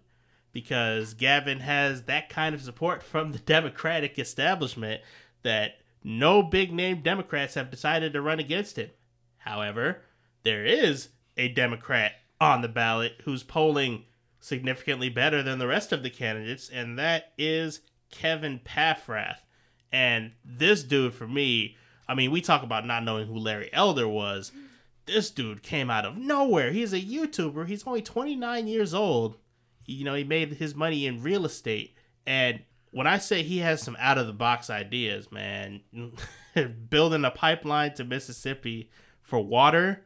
Because 0.52 1.14
Gavin 1.14 1.58
has 1.60 2.04
that 2.04 2.28
kind 2.28 2.54
of 2.54 2.62
support 2.62 3.02
from 3.02 3.32
the 3.32 3.38
Democratic 3.54 4.18
establishment 4.18 5.02
that 5.42 5.78
no 6.04 6.42
big 6.42 6.72
name 6.72 7.00
Democrats 7.00 7.54
have 7.54 7.70
decided 7.70 8.12
to 8.12 8.22
run 8.22 8.38
against 8.38 8.76
him. 8.76 8.90
However, 9.38 10.02
there 10.42 10.64
is 10.64 11.08
a 11.36 11.48
Democrat 11.48 12.12
on 12.40 12.60
the 12.60 12.68
ballot 12.68 13.22
who's 13.24 13.42
polling 13.42 14.04
significantly 14.38 15.08
better 15.08 15.42
than 15.42 15.58
the 15.58 15.66
rest 15.66 15.90
of 15.90 16.02
the 16.02 16.10
candidates, 16.10 16.68
and 16.68 16.98
that 16.98 17.32
is 17.38 17.80
Kevin 18.10 18.60
Paffrath. 18.62 19.38
And 19.90 20.32
this 20.44 20.82
dude, 20.82 21.14
for 21.14 21.26
me, 21.26 21.76
I 22.06 22.14
mean, 22.14 22.30
we 22.30 22.40
talk 22.40 22.62
about 22.62 22.86
not 22.86 23.04
knowing 23.04 23.26
who 23.26 23.38
Larry 23.38 23.70
Elder 23.72 24.06
was. 24.06 24.52
This 25.06 25.30
dude 25.30 25.62
came 25.62 25.90
out 25.90 26.04
of 26.04 26.16
nowhere. 26.16 26.72
He's 26.72 26.92
a 26.92 27.00
YouTuber. 27.00 27.66
He's 27.66 27.86
only 27.86 28.02
29 28.02 28.66
years 28.66 28.92
old. 28.92 29.36
You 29.86 30.04
know, 30.04 30.14
he 30.14 30.24
made 30.24 30.54
his 30.54 30.74
money 30.74 31.06
in 31.06 31.22
real 31.22 31.44
estate. 31.44 31.96
And 32.26 32.60
when 32.94 33.06
I 33.06 33.18
say 33.18 33.42
he 33.42 33.58
has 33.58 33.82
some 33.82 33.96
out 33.98 34.18
of 34.18 34.26
the 34.26 34.32
box 34.32 34.70
ideas, 34.70 35.30
man, 35.32 35.80
building 36.88 37.24
a 37.24 37.30
pipeline 37.30 37.94
to 37.94 38.04
Mississippi 38.04 38.88
for 39.20 39.40
water, 39.40 40.04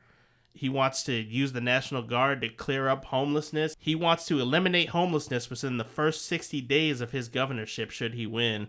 he 0.54 0.68
wants 0.68 1.02
to 1.04 1.12
use 1.12 1.52
the 1.52 1.60
National 1.60 2.02
Guard 2.02 2.40
to 2.40 2.48
clear 2.48 2.88
up 2.88 3.04
homelessness. 3.04 3.76
He 3.78 3.94
wants 3.94 4.24
to 4.26 4.40
eliminate 4.40 4.88
homelessness 4.88 5.50
within 5.50 5.76
the 5.76 5.84
first 5.84 6.26
60 6.26 6.62
days 6.62 7.00
of 7.00 7.12
his 7.12 7.28
governorship, 7.28 7.90
should 7.90 8.14
he 8.14 8.26
win. 8.26 8.68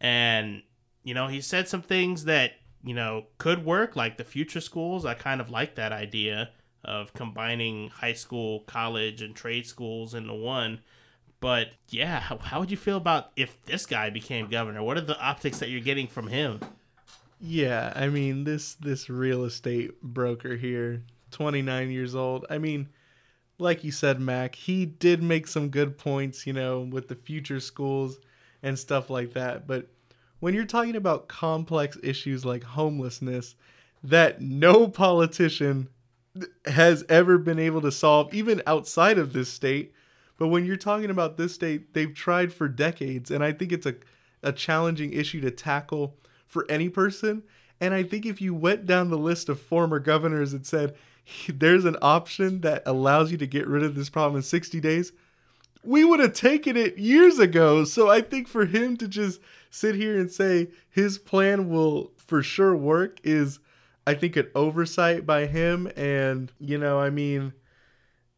And 0.00 0.62
you 1.02 1.14
know, 1.14 1.26
he 1.26 1.40
said 1.40 1.68
some 1.68 1.82
things 1.82 2.26
that, 2.26 2.52
you 2.84 2.94
know, 2.94 3.24
could 3.38 3.64
work, 3.64 3.96
like 3.96 4.18
the 4.18 4.24
future 4.24 4.60
schools. 4.60 5.04
I 5.04 5.14
kind 5.14 5.40
of 5.40 5.50
like 5.50 5.74
that 5.74 5.90
idea 5.90 6.50
of 6.84 7.12
combining 7.12 7.88
high 7.88 8.12
school, 8.12 8.60
college, 8.60 9.22
and 9.22 9.34
trade 9.34 9.66
schools 9.66 10.14
into 10.14 10.34
one. 10.34 10.80
But 11.40 11.68
yeah, 11.88 12.20
how, 12.20 12.38
how 12.38 12.60
would 12.60 12.70
you 12.70 12.76
feel 12.76 12.96
about 12.96 13.30
if 13.36 13.62
this 13.64 13.86
guy 13.86 14.10
became 14.10 14.48
governor? 14.48 14.82
What 14.82 14.96
are 14.96 15.02
the 15.02 15.20
optics 15.20 15.58
that 15.58 15.70
you're 15.70 15.80
getting 15.80 16.08
from 16.08 16.26
him? 16.26 16.60
Yeah, 17.40 17.92
I 17.94 18.08
mean 18.08 18.44
this 18.44 18.74
this 18.74 19.08
real 19.08 19.44
estate 19.44 20.02
broker 20.02 20.56
here, 20.56 21.02
29 21.30 21.90
years 21.90 22.16
old. 22.16 22.46
I 22.50 22.58
mean, 22.58 22.88
like 23.58 23.84
you 23.84 23.92
said, 23.92 24.20
Mac, 24.20 24.56
he 24.56 24.86
did 24.86 25.22
make 25.22 25.46
some 25.46 25.68
good 25.68 25.98
points, 25.98 26.46
you 26.46 26.52
know, 26.52 26.80
with 26.80 27.06
the 27.06 27.14
future 27.14 27.60
schools 27.60 28.18
and 28.62 28.76
stuff 28.76 29.08
like 29.08 29.34
that. 29.34 29.68
But 29.68 29.88
when 30.40 30.54
you're 30.54 30.64
talking 30.64 30.96
about 30.96 31.28
complex 31.28 31.96
issues 32.02 32.44
like 32.44 32.64
homelessness 32.64 33.54
that 34.02 34.40
no 34.40 34.88
politician 34.88 35.88
has 36.66 37.04
ever 37.08 37.38
been 37.38 37.58
able 37.58 37.80
to 37.82 37.92
solve, 37.92 38.32
even 38.34 38.62
outside 38.66 39.18
of 39.18 39.32
this 39.32 39.48
state, 39.48 39.92
but 40.38 40.48
when 40.48 40.64
you're 40.64 40.76
talking 40.76 41.10
about 41.10 41.36
this 41.36 41.54
state, 41.54 41.92
they've 41.92 42.14
tried 42.14 42.52
for 42.52 42.68
decades, 42.68 43.30
and 43.30 43.44
I 43.44 43.52
think 43.52 43.72
it's 43.72 43.86
a 43.86 43.96
a 44.42 44.52
challenging 44.52 45.12
issue 45.12 45.40
to 45.40 45.50
tackle 45.50 46.16
for 46.46 46.66
any 46.68 46.88
person. 46.88 47.42
And 47.80 47.94
I 47.94 48.02
think 48.02 48.26
if 48.26 48.40
you 48.40 48.54
went 48.54 48.86
down 48.86 49.10
the 49.10 49.18
list 49.18 49.48
of 49.48 49.60
former 49.60 49.98
governors 49.98 50.52
and 50.52 50.66
said, 50.66 50.96
there's 51.48 51.84
an 51.84 51.96
option 52.02 52.60
that 52.62 52.82
allows 52.86 53.30
you 53.30 53.38
to 53.38 53.46
get 53.46 53.66
rid 53.66 53.82
of 53.82 53.94
this 53.94 54.10
problem 54.10 54.36
in 54.36 54.42
60 54.42 54.80
days, 54.80 55.12
we 55.84 56.04
would 56.04 56.20
have 56.20 56.32
taken 56.32 56.76
it 56.76 56.98
years 56.98 57.38
ago. 57.38 57.84
So 57.84 58.08
I 58.08 58.20
think 58.20 58.48
for 58.48 58.66
him 58.66 58.96
to 58.96 59.08
just 59.08 59.40
sit 59.70 59.94
here 59.94 60.18
and 60.18 60.30
say 60.30 60.68
his 60.90 61.18
plan 61.18 61.68
will 61.68 62.12
for 62.16 62.42
sure 62.42 62.76
work 62.76 63.20
is, 63.22 63.60
I 64.06 64.14
think, 64.14 64.36
an 64.36 64.48
oversight 64.54 65.24
by 65.24 65.46
him. 65.46 65.90
And, 65.96 66.50
you 66.58 66.78
know, 66.78 66.98
I 66.98 67.10
mean, 67.10 67.52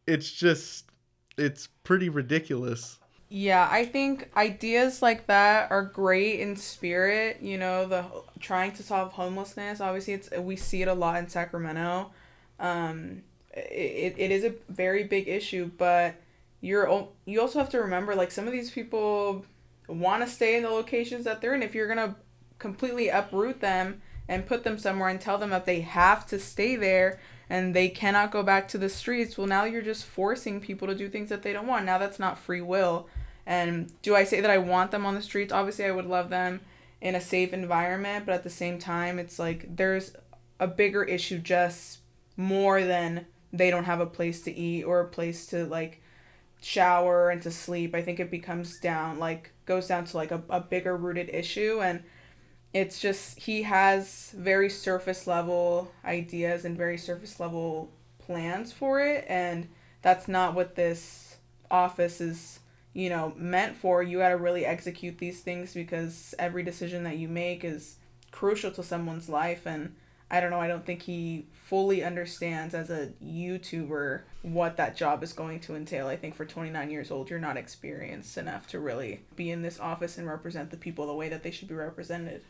it's 0.05 0.31
just, 0.31 0.90
it's 1.37 1.67
pretty 1.83 2.09
ridiculous. 2.09 2.99
Yeah, 3.29 3.67
I 3.71 3.85
think 3.85 4.29
ideas 4.35 5.01
like 5.01 5.27
that 5.27 5.71
are 5.71 5.83
great 5.83 6.41
in 6.41 6.55
spirit. 6.57 7.37
You 7.41 7.57
know, 7.57 7.87
the 7.87 8.05
trying 8.39 8.73
to 8.73 8.83
solve 8.83 9.13
homelessness. 9.13 9.79
Obviously, 9.79 10.13
it's 10.13 10.29
we 10.31 10.55
see 10.55 10.81
it 10.81 10.87
a 10.87 10.93
lot 10.93 11.17
in 11.17 11.29
Sacramento. 11.29 12.11
Um, 12.59 13.23
it, 13.53 14.15
it 14.17 14.31
is 14.31 14.43
a 14.43 14.53
very 14.69 15.05
big 15.05 15.27
issue, 15.27 15.71
but 15.77 16.15
you're 16.59 17.07
you 17.25 17.39
also 17.39 17.59
have 17.59 17.69
to 17.69 17.79
remember 17.79 18.15
like 18.15 18.31
some 18.31 18.47
of 18.47 18.53
these 18.53 18.71
people 18.71 19.45
want 19.87 20.23
to 20.23 20.29
stay 20.29 20.57
in 20.57 20.63
the 20.63 20.69
locations 20.69 21.23
that 21.25 21.41
they're 21.41 21.55
in. 21.55 21.63
If 21.63 21.73
you're 21.73 21.87
gonna 21.87 22.15
completely 22.59 23.09
uproot 23.09 23.61
them 23.61 24.01
and 24.27 24.45
put 24.45 24.63
them 24.63 24.77
somewhere 24.77 25.09
and 25.09 25.19
tell 25.19 25.37
them 25.37 25.49
that 25.49 25.65
they 25.65 25.81
have 25.81 26.27
to 26.27 26.39
stay 26.39 26.75
there 26.75 27.19
and 27.51 27.75
they 27.75 27.89
cannot 27.89 28.31
go 28.31 28.41
back 28.41 28.67
to 28.69 28.77
the 28.77 28.89
streets, 28.89 29.37
well, 29.37 29.47
now 29.47 29.65
you're 29.65 29.81
just 29.81 30.05
forcing 30.05 30.61
people 30.61 30.87
to 30.87 30.95
do 30.95 31.09
things 31.09 31.29
that 31.29 31.43
they 31.43 31.51
don't 31.51 31.67
want. 31.67 31.85
Now 31.85 31.97
that's 31.97 32.19
not 32.19 32.39
free 32.39 32.61
will 32.61 33.07
and 33.45 33.91
do 34.01 34.15
I 34.15 34.23
say 34.23 34.41
that 34.41 34.51
I 34.51 34.57
want 34.59 34.91
them 34.91 35.05
on 35.05 35.15
the 35.15 35.21
streets? 35.21 35.51
Obviously, 35.51 35.85
I 35.85 35.91
would 35.91 36.05
love 36.05 36.29
them 36.29 36.61
in 37.01 37.15
a 37.15 37.21
safe 37.21 37.53
environment, 37.53 38.25
but 38.25 38.35
at 38.35 38.43
the 38.43 38.49
same 38.49 38.77
time, 38.77 39.17
it's 39.17 39.39
like 39.39 39.75
there's 39.75 40.13
a 40.59 40.67
bigger 40.67 41.03
issue 41.03 41.39
just 41.39 41.99
more 42.37 42.83
than 42.83 43.25
they 43.51 43.69
don't 43.69 43.85
have 43.85 43.99
a 43.99 44.05
place 44.05 44.41
to 44.43 44.55
eat 44.55 44.83
or 44.83 44.99
a 44.99 45.07
place 45.07 45.47
to 45.47 45.65
like 45.65 46.01
shower 46.61 47.29
and 47.29 47.41
to 47.41 47.51
sleep. 47.51 47.95
I 47.95 48.03
think 48.03 48.19
it 48.19 48.29
becomes 48.29 48.79
down 48.79 49.17
like 49.17 49.51
goes 49.65 49.87
down 49.87 50.05
to 50.05 50.17
like 50.17 50.31
a, 50.31 50.43
a 50.49 50.59
bigger 50.59 50.95
rooted 50.95 51.29
issue 51.29 51.81
and 51.81 52.03
it's 52.73 52.99
just 52.99 53.39
he 53.39 53.63
has 53.63 54.33
very 54.37 54.69
surface 54.69 55.27
level 55.27 55.91
ideas 56.05 56.65
and 56.65 56.77
very 56.77 56.97
surface 56.97 57.39
level 57.39 57.89
plans 58.19 58.71
for 58.71 58.99
it 58.99 59.25
and 59.27 59.67
that's 60.01 60.27
not 60.27 60.53
what 60.53 60.75
this 60.75 61.37
office 61.69 62.21
is 62.21 62.59
you 62.93 63.09
know, 63.09 63.33
meant 63.37 63.77
for, 63.77 64.03
you 64.03 64.19
got 64.19 64.29
to 64.29 64.37
really 64.37 64.65
execute 64.65 65.17
these 65.17 65.41
things 65.41 65.73
because 65.73 66.35
every 66.37 66.63
decision 66.63 67.03
that 67.03 67.17
you 67.17 67.27
make 67.27 67.63
is 67.63 67.97
crucial 68.31 68.71
to 68.71 68.83
someone's 68.83 69.29
life. 69.29 69.65
And 69.65 69.95
I 70.29 70.41
don't 70.41 70.51
know, 70.51 70.59
I 70.59 70.67
don't 70.67 70.85
think 70.85 71.03
he 71.03 71.45
fully 71.53 72.03
understands 72.03 72.73
as 72.73 72.89
a 72.89 73.11
YouTuber 73.23 74.21
what 74.41 74.75
that 74.77 74.97
job 74.97 75.23
is 75.23 75.31
going 75.31 75.61
to 75.61 75.75
entail. 75.75 76.07
I 76.07 76.17
think 76.17 76.35
for 76.35 76.45
29 76.45 76.91
years 76.91 77.11
old, 77.11 77.29
you're 77.29 77.39
not 77.39 77.57
experienced 77.57 78.37
enough 78.37 78.67
to 78.67 78.79
really 78.79 79.21
be 79.35 79.51
in 79.51 79.61
this 79.61 79.79
office 79.79 80.17
and 80.17 80.27
represent 80.27 80.69
the 80.69 80.77
people 80.77 81.07
the 81.07 81.13
way 81.13 81.29
that 81.29 81.43
they 81.43 81.51
should 81.51 81.69
be 81.69 81.75
represented. 81.75 82.43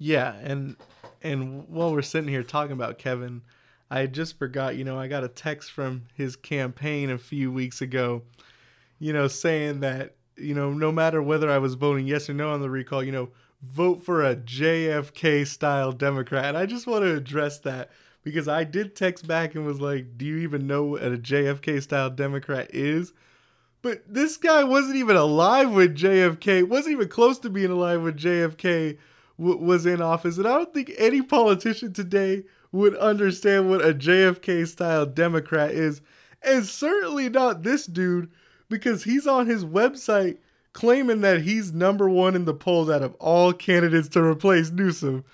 Yeah, 0.00 0.34
and 0.42 0.74
and 1.22 1.68
while 1.68 1.92
we're 1.92 2.02
sitting 2.02 2.28
here 2.28 2.42
talking 2.42 2.72
about 2.72 2.98
Kevin, 2.98 3.42
I 3.88 4.06
just 4.06 4.36
forgot, 4.38 4.74
you 4.74 4.82
know, 4.82 4.98
I 4.98 5.06
got 5.06 5.22
a 5.22 5.28
text 5.28 5.70
from 5.70 6.06
his 6.14 6.34
campaign 6.34 7.10
a 7.10 7.18
few 7.18 7.52
weeks 7.52 7.80
ago 7.80 8.22
you 9.00 9.12
know, 9.12 9.26
saying 9.26 9.80
that, 9.80 10.14
you 10.36 10.54
know, 10.54 10.72
no 10.72 10.92
matter 10.92 11.20
whether 11.20 11.50
I 11.50 11.58
was 11.58 11.74
voting 11.74 12.06
yes 12.06 12.30
or 12.30 12.34
no 12.34 12.52
on 12.52 12.60
the 12.60 12.70
recall, 12.70 13.02
you 13.02 13.10
know, 13.10 13.30
vote 13.62 14.04
for 14.04 14.24
a 14.24 14.36
JFK 14.36 15.46
style 15.46 15.90
Democrat. 15.90 16.44
And 16.44 16.56
I 16.56 16.66
just 16.66 16.86
want 16.86 17.02
to 17.02 17.16
address 17.16 17.58
that 17.60 17.90
because 18.22 18.46
I 18.46 18.64
did 18.64 18.94
text 18.94 19.26
back 19.26 19.54
and 19.54 19.66
was 19.66 19.80
like, 19.80 20.18
do 20.18 20.26
you 20.26 20.36
even 20.38 20.66
know 20.66 20.84
what 20.84 21.02
a 21.02 21.16
JFK 21.16 21.82
style 21.82 22.10
Democrat 22.10 22.72
is? 22.72 23.12
But 23.82 24.02
this 24.06 24.36
guy 24.36 24.62
wasn't 24.62 24.96
even 24.96 25.16
alive 25.16 25.72
with 25.72 25.96
JFK, 25.96 26.68
wasn't 26.68 26.92
even 26.92 27.08
close 27.08 27.38
to 27.40 27.50
being 27.50 27.70
alive 27.70 28.02
with 28.02 28.18
JFK 28.18 28.98
w- 29.40 29.58
was 29.58 29.86
in 29.86 30.02
office. 30.02 30.38
And 30.38 30.46
I 30.46 30.56
don't 30.56 30.72
think 30.72 30.92
any 30.98 31.22
politician 31.22 31.92
today 31.92 32.44
would 32.70 32.96
understand 32.96 33.68
what 33.68 33.84
a 33.84 33.94
JFK 33.94 34.66
style 34.68 35.06
Democrat 35.06 35.70
is. 35.70 36.02
And 36.42 36.64
certainly 36.64 37.28
not 37.28 37.62
this 37.62 37.86
dude 37.86 38.30
because 38.68 39.04
he's 39.04 39.26
on 39.26 39.46
his 39.46 39.64
website 39.64 40.38
claiming 40.72 41.20
that 41.22 41.42
he's 41.42 41.72
number 41.72 42.08
one 42.08 42.36
in 42.36 42.44
the 42.44 42.54
polls 42.54 42.88
out 42.88 43.02
of 43.02 43.14
all 43.14 43.52
candidates 43.52 44.08
to 44.08 44.22
replace 44.22 44.70
Newsom. 44.70 45.24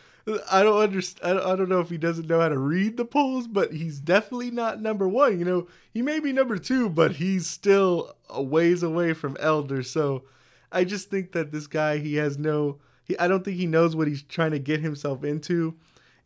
I 0.50 0.64
don't 0.64 0.82
understand. 0.82 1.38
I 1.38 1.54
don't 1.54 1.68
know 1.68 1.80
if 1.80 1.90
he 1.90 1.98
doesn't 1.98 2.26
know 2.26 2.40
how 2.40 2.48
to 2.48 2.58
read 2.58 2.96
the 2.96 3.04
polls, 3.04 3.46
but 3.46 3.72
he's 3.72 4.00
definitely 4.00 4.50
not 4.50 4.82
number 4.82 5.08
one. 5.08 5.38
You 5.38 5.44
know, 5.44 5.68
he 5.92 6.02
may 6.02 6.18
be 6.18 6.32
number 6.32 6.58
two, 6.58 6.88
but 6.88 7.12
he's 7.12 7.46
still 7.46 8.16
a 8.28 8.42
ways 8.42 8.82
away 8.82 9.12
from 9.12 9.36
Elder. 9.38 9.84
So 9.84 10.24
I 10.72 10.82
just 10.82 11.10
think 11.10 11.30
that 11.32 11.52
this 11.52 11.68
guy, 11.68 11.98
he 11.98 12.16
has 12.16 12.38
no. 12.38 12.78
He, 13.06 13.18
I 13.18 13.28
don't 13.28 13.44
think 13.44 13.56
he 13.56 13.66
knows 13.66 13.96
what 13.96 14.08
he's 14.08 14.22
trying 14.22 14.50
to 14.50 14.58
get 14.58 14.80
himself 14.80 15.24
into. 15.24 15.74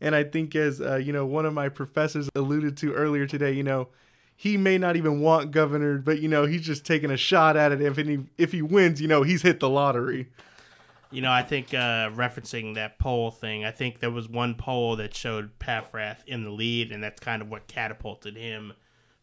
And 0.01 0.15
I 0.15 0.23
think, 0.23 0.55
as 0.55 0.81
uh, 0.81 0.95
you 0.95 1.13
know, 1.13 1.25
one 1.25 1.45
of 1.45 1.53
my 1.53 1.69
professors 1.69 2.29
alluded 2.35 2.75
to 2.77 2.93
earlier 2.93 3.27
today, 3.27 3.51
you 3.53 3.63
know, 3.63 3.89
he 4.35 4.57
may 4.57 4.79
not 4.79 4.95
even 4.95 5.21
want 5.21 5.51
governor, 5.51 5.99
but 5.99 6.19
you 6.19 6.27
know 6.27 6.45
he's 6.47 6.63
just 6.63 6.83
taking 6.83 7.11
a 7.11 7.17
shot 7.17 7.55
at 7.55 7.71
it. 7.71 7.79
If 7.81 7.97
he 7.97 8.19
if 8.39 8.51
he 8.51 8.63
wins, 8.63 8.99
you 8.99 9.07
know 9.07 9.21
he's 9.21 9.43
hit 9.43 9.59
the 9.59 9.69
lottery. 9.69 10.29
You 11.11 11.21
know, 11.21 11.31
I 11.31 11.43
think 11.43 11.73
uh, 11.73 12.09
referencing 12.09 12.73
that 12.75 12.97
poll 12.97 13.29
thing, 13.31 13.65
I 13.65 13.71
think 13.71 13.99
there 13.99 14.09
was 14.09 14.27
one 14.29 14.55
poll 14.55 14.95
that 14.95 15.13
showed 15.13 15.59
Paffrath 15.59 16.25
in 16.25 16.43
the 16.43 16.49
lead, 16.49 16.91
and 16.91 17.03
that's 17.03 17.19
kind 17.19 17.41
of 17.41 17.49
what 17.49 17.67
catapulted 17.67 18.35
him 18.35 18.73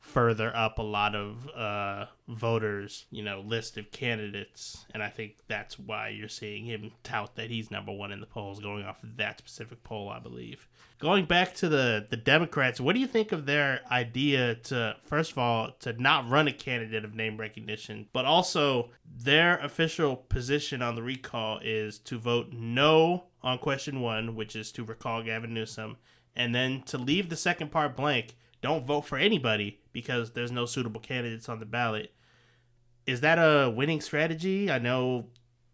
further 0.09 0.55
up 0.57 0.79
a 0.79 0.83
lot 0.83 1.15
of 1.15 1.49
uh, 1.51 2.07
voters, 2.27 3.07
you 3.11 3.23
know, 3.23 3.41
list 3.41 3.77
of 3.77 3.91
candidates, 3.93 4.87
and 4.93 5.03
I 5.03 5.09
think 5.09 5.37
that's 5.47 5.79
why 5.79 6.09
you're 6.09 6.29
seeing 6.29 6.65
him 6.65 6.93
tout 7.03 7.37
that 7.37 7.51
he's 7.51 7.71
number 7.71 7.93
one 7.93 8.11
in 8.11 8.21
the 8.21 8.27
polls, 8.27 8.61
going 8.61 8.85
off 8.85 9.03
of 9.03 9.17
that 9.19 9.39
specific 9.39 9.85
poll, 9.85 10.09
I 10.09 10.19
believe. 10.19 10.67
Going 10.99 11.27
back 11.27 11.55
to 11.57 11.69
the 11.69 12.07
the 12.09 12.17
Democrats, 12.17 12.81
what 12.81 12.95
do 12.95 13.01
you 13.01 13.07
think 13.07 13.33
of 13.33 13.47
their 13.47 13.81
idea 13.91 14.57
to 14.57 14.97
first 15.05 15.33
of 15.33 15.39
all 15.39 15.73
to 15.81 15.93
not 15.93 16.29
run 16.29 16.49
a 16.49 16.53
candidate 16.53 17.05
of 17.05 17.15
name 17.15 17.37
recognition, 17.37 18.09
but 18.13 18.25
also 18.25 18.91
their 19.05 19.59
official 19.59 20.17
position 20.17 20.83
on 20.83 20.95
the 20.95 21.03
recall 21.03 21.61
is 21.63 21.99
to 22.01 22.19
vote 22.19 22.49
no 22.53 23.25
on 23.43 23.59
question 23.59 24.01
1, 24.01 24.35
which 24.35 24.57
is 24.57 24.73
to 24.73 24.85
recall 24.85 25.23
Gavin 25.23 25.55
Newsom, 25.55 25.97
and 26.35 26.55
then 26.55 26.83
to 26.87 26.99
leave 26.99 27.29
the 27.29 27.37
second 27.37 27.71
part 27.71 27.97
blank, 27.97 28.37
don't 28.61 28.87
vote 28.87 29.03
for 29.03 29.19
anybody 29.19 29.81
because 29.93 30.33
there's 30.33 30.53
no 30.53 30.67
suitable 30.67 31.01
candidates 31.01 31.49
on 31.49 31.61
the 31.61 31.67
ballot. 31.67 32.13
Is 33.07 33.21
that 33.23 33.39
a 33.39 33.71
winning 33.71 34.01
strategy? 34.01 34.71
I 34.71 34.79
know 34.79 35.27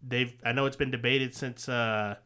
they've 0.06 0.34
I 0.44 0.52
know 0.52 0.66
it's 0.66 0.76
been 0.76 0.90
debated 0.90 1.34
since 1.34 1.68
uh 1.68 2.16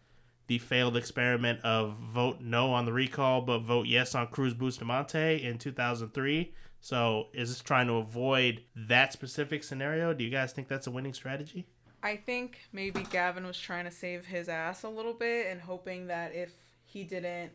the 0.49 0.59
failed 0.59 0.97
experiment 0.97 1.61
of 1.62 1.97
vote 1.99 2.40
no 2.40 2.73
on 2.73 2.87
the 2.87 2.92
recall 2.92 3.42
but 3.42 3.61
vote 3.61 3.87
yes 3.87 4.14
on 4.14 4.27
Cruz 4.29 4.55
Bustamante 4.55 5.42
in 5.42 5.59
2003. 5.59 6.55
So 6.81 7.29
is 7.33 7.49
this 7.51 7.61
trying 7.61 7.87
to 7.88 7.94
avoid 7.94 8.62
that 8.75 9.12
specific 9.12 9.64
scenario? 9.64 10.14
Do 10.14 10.25
you 10.25 10.31
guys 10.31 10.53
think 10.53 10.68
that's 10.68 10.87
a 10.87 10.90
winning 10.90 11.14
strategy? 11.14 11.66
I 12.03 12.16
think 12.16 12.59
maybe 12.73 13.03
Gavin 13.11 13.44
was 13.44 13.59
trying 13.59 13.85
to 13.85 13.90
save 13.90 14.27
his 14.27 14.49
ass 14.49 14.85
a 14.85 14.88
little 14.88 15.14
bit 15.14 15.49
and 15.51 15.61
hoping 15.61 16.07
that 16.07 16.35
if 16.35 16.53
he 16.85 17.03
didn't, 17.03 17.51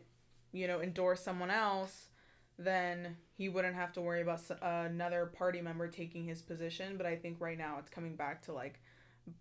you 0.52 0.66
know, 0.66 0.80
endorse 0.80 1.22
someone 1.22 1.50
else, 1.50 2.08
then 2.58 3.16
he 3.36 3.48
wouldn't 3.48 3.74
have 3.74 3.92
to 3.94 4.00
worry 4.00 4.22
about 4.22 4.40
another 4.62 5.26
party 5.26 5.60
member 5.60 5.88
taking 5.88 6.24
his 6.24 6.42
position. 6.42 6.96
But 6.96 7.06
I 7.06 7.16
think 7.16 7.40
right 7.40 7.58
now 7.58 7.78
it's 7.78 7.90
coming 7.90 8.16
back 8.16 8.42
to 8.42 8.52
like 8.52 8.80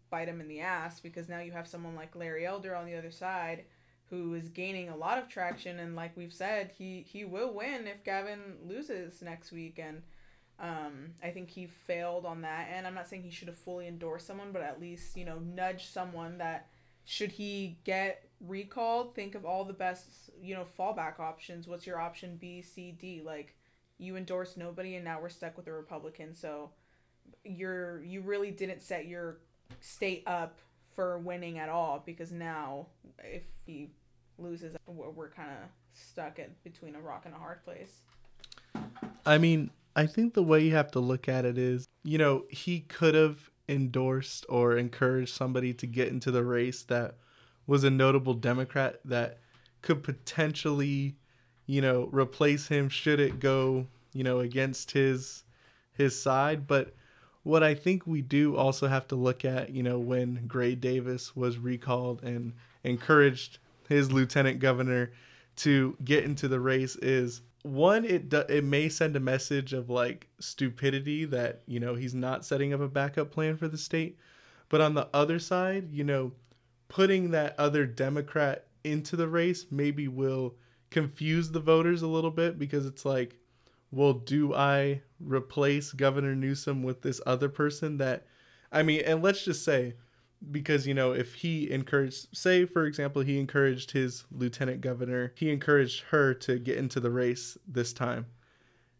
bite 0.09 0.27
him 0.27 0.41
in 0.41 0.47
the 0.47 0.61
ass 0.61 0.99
because 0.99 1.29
now 1.29 1.39
you 1.39 1.51
have 1.51 1.67
someone 1.67 1.95
like 1.95 2.15
Larry 2.15 2.45
Elder 2.45 2.75
on 2.75 2.85
the 2.85 2.95
other 2.95 3.11
side 3.11 3.65
who 4.09 4.33
is 4.33 4.49
gaining 4.49 4.89
a 4.89 4.95
lot 4.95 5.17
of 5.17 5.27
traction. 5.27 5.79
And 5.79 5.95
like 5.95 6.17
we've 6.17 6.33
said 6.33 6.71
he 6.77 7.05
he 7.07 7.23
will 7.23 7.53
win 7.53 7.87
if 7.87 8.03
Gavin 8.03 8.57
loses 8.65 9.21
next 9.21 9.51
week. 9.51 9.79
And 9.79 10.01
um, 10.59 11.11
I 11.21 11.29
think 11.29 11.49
he 11.49 11.67
failed 11.67 12.25
on 12.25 12.41
that. 12.41 12.69
And 12.71 12.87
I'm 12.87 12.95
not 12.95 13.07
saying 13.07 13.23
he 13.23 13.31
should 13.31 13.47
have 13.47 13.57
fully 13.57 13.87
endorsed 13.87 14.25
someone 14.25 14.51
but 14.51 14.63
at 14.63 14.81
least 14.81 15.15
you 15.15 15.25
know 15.25 15.37
nudge 15.37 15.85
someone 15.85 16.39
that 16.39 16.69
should 17.05 17.31
he 17.31 17.77
get 17.83 18.29
recalled, 18.39 19.15
think 19.15 19.35
of 19.35 19.45
all 19.45 19.63
the 19.63 19.73
best, 19.73 20.29
you 20.41 20.55
know, 20.55 20.65
fallback 20.77 21.19
options. 21.19 21.67
What's 21.67 21.87
your 21.87 21.99
option 21.99 22.37
B, 22.39 22.61
C, 22.61 22.91
D? 22.91 23.21
Like 23.23 23.55
you 23.97 24.15
endorse 24.15 24.57
nobody 24.57 24.95
and 24.95 25.05
now 25.05 25.21
we're 25.21 25.29
stuck 25.29 25.57
with 25.57 25.67
a 25.67 25.71
Republican. 25.71 26.33
So 26.35 26.71
you're 27.43 28.03
you 28.03 28.21
really 28.21 28.51
didn't 28.51 28.81
set 28.81 29.07
your 29.07 29.39
state 29.79 30.23
up 30.27 30.59
for 30.95 31.17
winning 31.17 31.57
at 31.57 31.69
all 31.69 32.03
because 32.05 32.31
now 32.31 32.87
if 33.19 33.43
he 33.65 33.89
loses 34.37 34.75
we're, 34.87 35.29
kind 35.29 35.49
of 35.49 35.69
stuck 35.93 36.39
at 36.39 36.63
between 36.63 36.95
a 36.95 36.99
rock 36.99 37.23
and 37.25 37.33
a 37.33 37.37
hard 37.37 37.63
place. 37.63 38.01
I 39.25 39.37
mean, 39.37 39.69
I 39.95 40.05
think 40.05 40.33
the 40.33 40.43
way 40.43 40.61
you 40.61 40.75
have 40.75 40.91
to 40.91 40.99
look 40.99 41.29
at 41.29 41.45
it 41.45 41.57
is, 41.57 41.87
you 42.03 42.17
know, 42.17 42.45
he 42.49 42.81
could 42.81 43.15
have 43.15 43.49
endorsed 43.67 44.45
or 44.49 44.77
encouraged 44.77 45.33
somebody 45.33 45.73
to 45.73 45.87
get 45.87 46.09
into 46.09 46.31
the 46.31 46.43
race 46.43 46.83
that 46.83 47.15
was 47.65 47.83
a 47.83 47.89
notable 47.89 48.33
Democrat 48.33 48.99
that 49.05 49.39
could 49.81 50.03
potentially, 50.03 51.15
you 51.65 51.81
know, 51.81 52.09
replace 52.11 52.67
him 52.67 52.89
should 52.89 53.19
it 53.19 53.39
go, 53.39 53.87
you 54.13 54.23
know, 54.23 54.39
against 54.39 54.91
his 54.91 55.43
his 55.93 56.19
side. 56.19 56.67
But 56.67 56.93
what 57.43 57.63
I 57.63 57.75
think 57.75 58.07
we 58.07 58.21
do 58.21 58.55
also 58.55 58.87
have 58.87 59.07
to 59.09 59.15
look 59.15 59.45
at, 59.45 59.69
you 59.69 59.83
know, 59.83 59.99
when 59.99 60.47
Gray 60.47 60.75
Davis 60.75 61.35
was 61.35 61.57
recalled 61.57 62.23
and 62.23 62.53
encouraged 62.83 63.59
his 63.87 64.11
lieutenant 64.11 64.59
governor 64.59 65.11
to 65.57 65.95
get 66.03 66.23
into 66.23 66.47
the 66.47 66.59
race 66.59 66.95
is 66.97 67.41
one 67.63 68.05
it 68.05 68.31
it 68.49 68.63
may 68.63 68.89
send 68.89 69.15
a 69.15 69.21
message 69.21 69.73
of 69.73 69.89
like 69.89 70.27
stupidity 70.39 71.25
that 71.25 71.63
you 71.65 71.79
know 71.79 71.95
he's 71.95 72.13
not 72.13 72.45
setting 72.45 72.73
up 72.73 72.81
a 72.81 72.87
backup 72.87 73.31
plan 73.31 73.57
for 73.57 73.67
the 73.67 73.77
state. 73.77 74.17
But 74.69 74.81
on 74.81 74.93
the 74.93 75.07
other 75.13 75.39
side 75.39 75.89
you 75.91 76.03
know 76.03 76.33
putting 76.87 77.31
that 77.31 77.55
other 77.59 77.85
democrat 77.85 78.67
into 78.83 79.15
the 79.15 79.27
race 79.27 79.65
maybe 79.71 80.07
will 80.07 80.55
confuse 80.91 81.49
the 81.51 81.59
voters 81.59 82.01
a 82.01 82.07
little 82.07 82.31
bit 82.31 82.59
because 82.59 82.85
it's 82.85 83.05
like 83.05 83.37
well 83.91 84.13
do 84.13 84.53
i 84.53 85.01
replace 85.19 85.91
governor 85.91 86.35
newsom 86.35 86.83
with 86.83 87.01
this 87.01 87.19
other 87.25 87.49
person 87.49 87.97
that 87.97 88.27
i 88.71 88.83
mean 88.83 89.01
and 89.05 89.23
let's 89.23 89.43
just 89.43 89.63
say 89.63 89.95
because 90.51 90.85
you 90.85 90.93
know 90.93 91.11
if 91.13 91.33
he 91.35 91.71
encouraged 91.71 92.27
say 92.35 92.65
for 92.65 92.85
example 92.85 93.21
he 93.21 93.39
encouraged 93.39 93.91
his 93.91 94.25
lieutenant 94.31 94.81
governor 94.81 95.31
he 95.35 95.51
encouraged 95.51 96.03
her 96.09 96.33
to 96.33 96.59
get 96.59 96.77
into 96.77 96.99
the 96.99 97.09
race 97.09 97.57
this 97.67 97.93
time. 97.93 98.25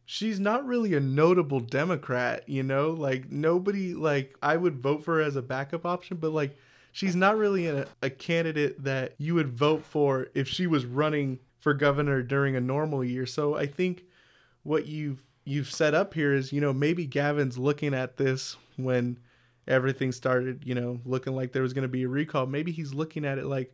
She's 0.05 0.37
not 0.39 0.65
really 0.65 0.93
a 0.95 0.99
notable 0.99 1.59
democrat 1.59 2.47
you 2.47 2.63
know? 2.63 2.91
Like 2.91 3.31
nobody 3.31 3.93
like 3.93 4.35
i 4.41 4.55
would 4.55 4.79
vote 4.79 5.03
for 5.03 5.15
her 5.15 5.21
as 5.21 5.35
a 5.35 5.41
backup 5.41 5.85
option 5.85 6.17
but 6.17 6.31
like 6.31 6.57
she's 6.91 7.15
not 7.15 7.37
really 7.37 7.67
a, 7.67 7.87
a 8.01 8.09
candidate 8.09 8.83
that 8.83 9.15
you 9.17 9.35
would 9.35 9.49
vote 9.49 9.83
for 9.83 10.27
if 10.33 10.47
she 10.47 10.67
was 10.67 10.85
running 10.85 11.39
for 11.59 11.73
governor 11.73 12.21
during 12.21 12.55
a 12.55 12.61
normal 12.61 13.03
year. 13.03 13.25
So 13.25 13.55
i 13.55 13.65
think 13.65 14.03
what 14.63 14.85
you've 14.85 15.23
you've 15.45 15.69
set 15.69 15.93
up 15.93 16.13
here 16.13 16.33
is 16.33 16.53
you 16.53 16.61
know 16.61 16.73
maybe 16.73 17.05
gavin's 17.05 17.57
looking 17.57 17.93
at 17.93 18.17
this 18.17 18.55
when 18.77 19.17
everything 19.67 20.11
started, 20.11 20.63
you 20.65 20.75
know, 20.75 20.99
looking 21.05 21.35
like 21.35 21.51
there 21.51 21.61
was 21.61 21.73
going 21.73 21.83
to 21.83 21.87
be 21.87 22.03
a 22.03 22.07
recall. 22.07 22.45
Maybe 22.45 22.71
he's 22.71 22.93
looking 22.93 23.25
at 23.25 23.37
it 23.37 23.45
like, 23.45 23.73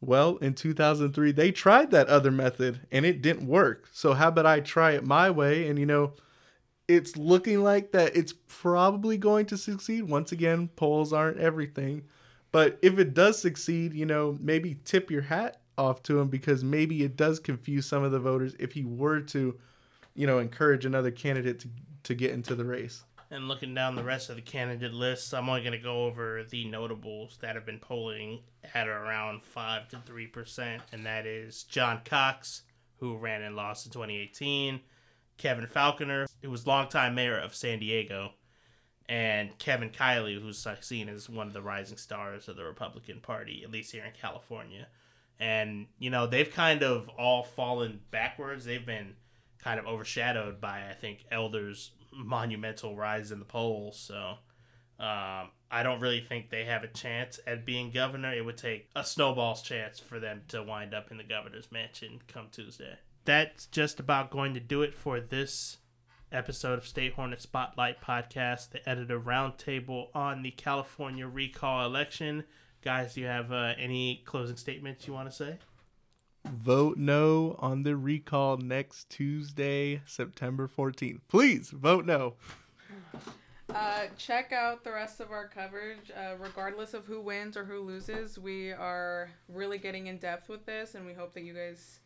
well, 0.00 0.36
in 0.36 0.54
2003, 0.54 1.32
they 1.32 1.50
tried 1.50 1.90
that 1.90 2.08
other 2.08 2.30
method 2.30 2.80
and 2.92 3.06
it 3.06 3.22
didn't 3.22 3.46
work. 3.46 3.88
So 3.92 4.12
how 4.14 4.28
about 4.28 4.46
I 4.46 4.60
try 4.60 4.92
it 4.92 5.04
my 5.04 5.30
way? 5.30 5.68
And, 5.68 5.78
you 5.78 5.86
know, 5.86 6.12
it's 6.88 7.16
looking 7.16 7.62
like 7.62 7.92
that 7.92 8.14
it's 8.14 8.34
probably 8.46 9.16
going 9.16 9.46
to 9.46 9.56
succeed. 9.56 10.02
Once 10.02 10.32
again, 10.32 10.68
polls 10.76 11.12
aren't 11.12 11.38
everything. 11.38 12.02
But 12.52 12.78
if 12.82 12.98
it 12.98 13.14
does 13.14 13.40
succeed, 13.40 13.94
you 13.94 14.06
know, 14.06 14.36
maybe 14.40 14.76
tip 14.84 15.10
your 15.10 15.22
hat 15.22 15.60
off 15.76 16.02
to 16.04 16.20
him 16.20 16.28
because 16.28 16.62
maybe 16.62 17.02
it 17.02 17.16
does 17.16 17.40
confuse 17.40 17.86
some 17.86 18.04
of 18.04 18.12
the 18.12 18.20
voters 18.20 18.54
if 18.58 18.72
he 18.72 18.84
were 18.84 19.20
to, 19.20 19.58
you 20.14 20.26
know, 20.26 20.38
encourage 20.38 20.84
another 20.84 21.10
candidate 21.10 21.58
to, 21.60 21.68
to 22.04 22.14
get 22.14 22.30
into 22.32 22.54
the 22.54 22.64
race. 22.64 23.02
And 23.30 23.48
looking 23.48 23.74
down 23.74 23.96
the 23.96 24.04
rest 24.04 24.30
of 24.30 24.36
the 24.36 24.42
candidate 24.42 24.92
list, 24.92 25.32
I'm 25.34 25.48
only 25.48 25.62
going 25.62 25.72
to 25.72 25.78
go 25.78 26.04
over 26.04 26.44
the 26.44 26.66
notables 26.66 27.38
that 27.40 27.56
have 27.56 27.66
been 27.66 27.80
polling 27.80 28.40
at 28.74 28.86
around 28.86 29.42
5 29.42 29.88
to 29.88 29.96
3%, 29.96 30.80
and 30.92 31.06
that 31.06 31.26
is 31.26 31.64
John 31.64 32.02
Cox, 32.04 32.62
who 32.98 33.16
ran 33.16 33.42
and 33.42 33.56
lost 33.56 33.86
in 33.86 33.92
2018, 33.92 34.80
Kevin 35.36 35.66
Faulconer, 35.66 36.26
who 36.42 36.50
was 36.50 36.66
longtime 36.66 37.14
mayor 37.14 37.38
of 37.38 37.54
San 37.54 37.80
Diego, 37.80 38.32
and 39.08 39.58
Kevin 39.58 39.90
Kiley, 39.90 40.40
who's 40.40 40.66
seen 40.80 41.08
as 41.08 41.28
one 41.28 41.48
of 41.48 41.52
the 41.52 41.62
rising 41.62 41.98
stars 41.98 42.48
of 42.48 42.56
the 42.56 42.64
Republican 42.64 43.20
Party, 43.20 43.62
at 43.64 43.70
least 43.70 43.92
here 43.92 44.04
in 44.04 44.12
California. 44.12 44.86
And, 45.40 45.86
you 45.98 46.10
know, 46.10 46.26
they've 46.26 46.50
kind 46.50 46.82
of 46.82 47.08
all 47.18 47.42
fallen 47.42 48.00
backwards. 48.10 48.64
They've 48.64 48.86
been 48.86 49.16
kind 49.58 49.80
of 49.80 49.86
overshadowed 49.86 50.60
by, 50.60 50.88
I 50.88 50.94
think, 50.94 51.24
Elder's 51.30 51.90
monumental 52.16 52.96
rise 52.96 53.30
in 53.32 53.38
the 53.38 53.44
polls. 53.44 53.98
So 53.98 54.36
um, 54.98 55.50
I 55.70 55.82
don't 55.82 56.00
really 56.00 56.20
think 56.20 56.50
they 56.50 56.64
have 56.64 56.84
a 56.84 56.88
chance 56.88 57.40
at 57.46 57.66
being 57.66 57.90
governor. 57.90 58.32
It 58.32 58.44
would 58.44 58.56
take 58.56 58.88
a 58.94 59.04
snowball's 59.04 59.62
chance 59.62 59.98
for 59.98 60.20
them 60.20 60.42
to 60.48 60.62
wind 60.62 60.94
up 60.94 61.10
in 61.10 61.16
the 61.16 61.24
governor's 61.24 61.72
mansion 61.72 62.20
come 62.28 62.48
Tuesday. 62.50 62.98
That's 63.24 63.66
just 63.66 63.98
about 63.98 64.30
going 64.30 64.54
to 64.54 64.60
do 64.60 64.82
it 64.82 64.94
for 64.94 65.18
this 65.18 65.78
episode 66.30 66.78
of 66.78 66.86
State 66.86 67.14
Hornet 67.14 67.40
Spotlight 67.40 68.00
Podcast, 68.02 68.70
the 68.70 68.86
editor 68.88 69.18
roundtable 69.18 70.08
on 70.14 70.42
the 70.42 70.50
California 70.50 71.26
recall 71.26 71.86
election. 71.86 72.44
Guys, 72.82 73.14
do 73.14 73.22
you 73.22 73.26
have 73.26 73.50
uh, 73.50 73.72
any 73.78 74.22
closing 74.26 74.56
statements 74.56 75.06
you 75.06 75.14
want 75.14 75.30
to 75.30 75.34
say? 75.34 75.58
Vote 76.44 76.96
no 76.96 77.56
on 77.58 77.82
the 77.82 77.96
recall 77.96 78.56
next 78.56 79.10
Tuesday, 79.10 80.00
September 80.06 80.68
14th. 80.68 81.20
Please 81.28 81.70
vote 81.70 82.06
no. 82.06 82.34
Uh, 83.74 84.04
check 84.18 84.52
out 84.52 84.84
the 84.84 84.92
rest 84.92 85.20
of 85.20 85.30
our 85.30 85.48
coverage. 85.48 86.10
Uh, 86.16 86.34
regardless 86.38 86.94
of 86.94 87.06
who 87.06 87.20
wins 87.20 87.56
or 87.56 87.64
who 87.64 87.80
loses, 87.80 88.38
we 88.38 88.72
are 88.72 89.30
really 89.48 89.78
getting 89.78 90.06
in 90.06 90.18
depth 90.18 90.48
with 90.48 90.64
this, 90.66 90.94
and 90.94 91.06
we 91.06 91.12
hope 91.12 91.32
that 91.34 91.42
you 91.42 91.54
guys 91.54 92.00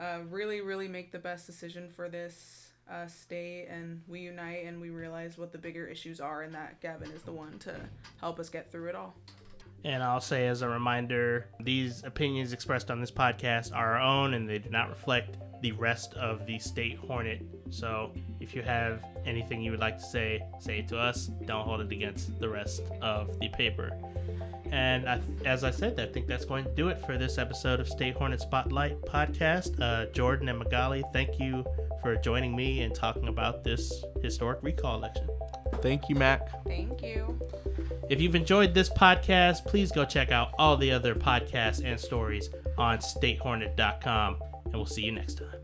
uh, 0.00 0.18
really, 0.30 0.60
really 0.60 0.86
make 0.86 1.10
the 1.10 1.18
best 1.18 1.46
decision 1.46 1.88
for 1.88 2.08
this 2.08 2.72
uh, 2.90 3.06
state, 3.06 3.66
and 3.68 4.02
we 4.06 4.20
unite 4.20 4.64
and 4.64 4.80
we 4.80 4.90
realize 4.90 5.36
what 5.36 5.50
the 5.50 5.58
bigger 5.58 5.86
issues 5.86 6.20
are, 6.20 6.42
and 6.42 6.54
that 6.54 6.80
Gavin 6.80 7.10
is 7.10 7.22
the 7.22 7.32
one 7.32 7.58
to 7.60 7.74
help 8.20 8.38
us 8.38 8.48
get 8.48 8.70
through 8.70 8.88
it 8.88 8.94
all. 8.94 9.14
And 9.84 10.02
I'll 10.02 10.20
say 10.20 10.48
as 10.48 10.62
a 10.62 10.68
reminder, 10.68 11.46
these 11.60 12.02
opinions 12.04 12.52
expressed 12.52 12.90
on 12.90 13.00
this 13.00 13.10
podcast 13.10 13.74
are 13.74 13.96
our 13.96 14.00
own 14.00 14.34
and 14.34 14.48
they 14.48 14.58
do 14.58 14.70
not 14.70 14.88
reflect 14.88 15.36
the 15.62 15.72
rest 15.72 16.14
of 16.14 16.46
the 16.46 16.58
State 16.58 16.98
Hornet. 16.98 17.42
So 17.70 18.12
if 18.40 18.54
you 18.54 18.62
have 18.62 19.02
anything 19.24 19.60
you 19.60 19.70
would 19.70 19.80
like 19.80 19.98
to 19.98 20.04
say, 20.04 20.42
say 20.58 20.80
it 20.80 20.88
to 20.88 20.98
us. 20.98 21.26
Don't 21.46 21.64
hold 21.64 21.80
it 21.80 21.92
against 21.92 22.38
the 22.38 22.48
rest 22.48 22.82
of 23.00 23.38
the 23.40 23.48
paper. 23.48 23.90
And 24.70 25.08
I, 25.08 25.20
as 25.44 25.64
I 25.64 25.70
said, 25.70 25.98
I 25.98 26.06
think 26.06 26.26
that's 26.26 26.44
going 26.44 26.64
to 26.64 26.74
do 26.74 26.88
it 26.88 27.04
for 27.06 27.16
this 27.16 27.38
episode 27.38 27.80
of 27.80 27.88
State 27.88 28.14
Hornet 28.14 28.40
Spotlight 28.40 29.00
podcast. 29.02 29.80
Uh, 29.80 30.06
Jordan 30.12 30.48
and 30.48 30.58
Magali, 30.58 31.04
thank 31.12 31.40
you 31.40 31.64
for 32.02 32.16
joining 32.16 32.54
me 32.54 32.82
and 32.82 32.94
talking 32.94 33.28
about 33.28 33.64
this 33.64 34.04
historic 34.22 34.62
recall 34.62 34.96
election. 34.96 35.28
Thank 35.76 36.08
you, 36.08 36.14
Mac. 36.14 36.64
Thank 36.64 37.02
you. 37.02 37.38
If 38.08 38.20
you've 38.20 38.34
enjoyed 38.34 38.74
this 38.74 38.88
podcast, 38.88 39.64
please 39.66 39.92
go 39.92 40.04
check 40.04 40.32
out 40.32 40.52
all 40.58 40.76
the 40.76 40.90
other 40.90 41.14
podcasts 41.14 41.84
and 41.84 42.00
stories 42.00 42.48
on 42.78 42.98
statehornet.com, 42.98 44.36
and 44.64 44.74
we'll 44.74 44.86
see 44.86 45.02
you 45.02 45.12
next 45.12 45.38
time. 45.38 45.57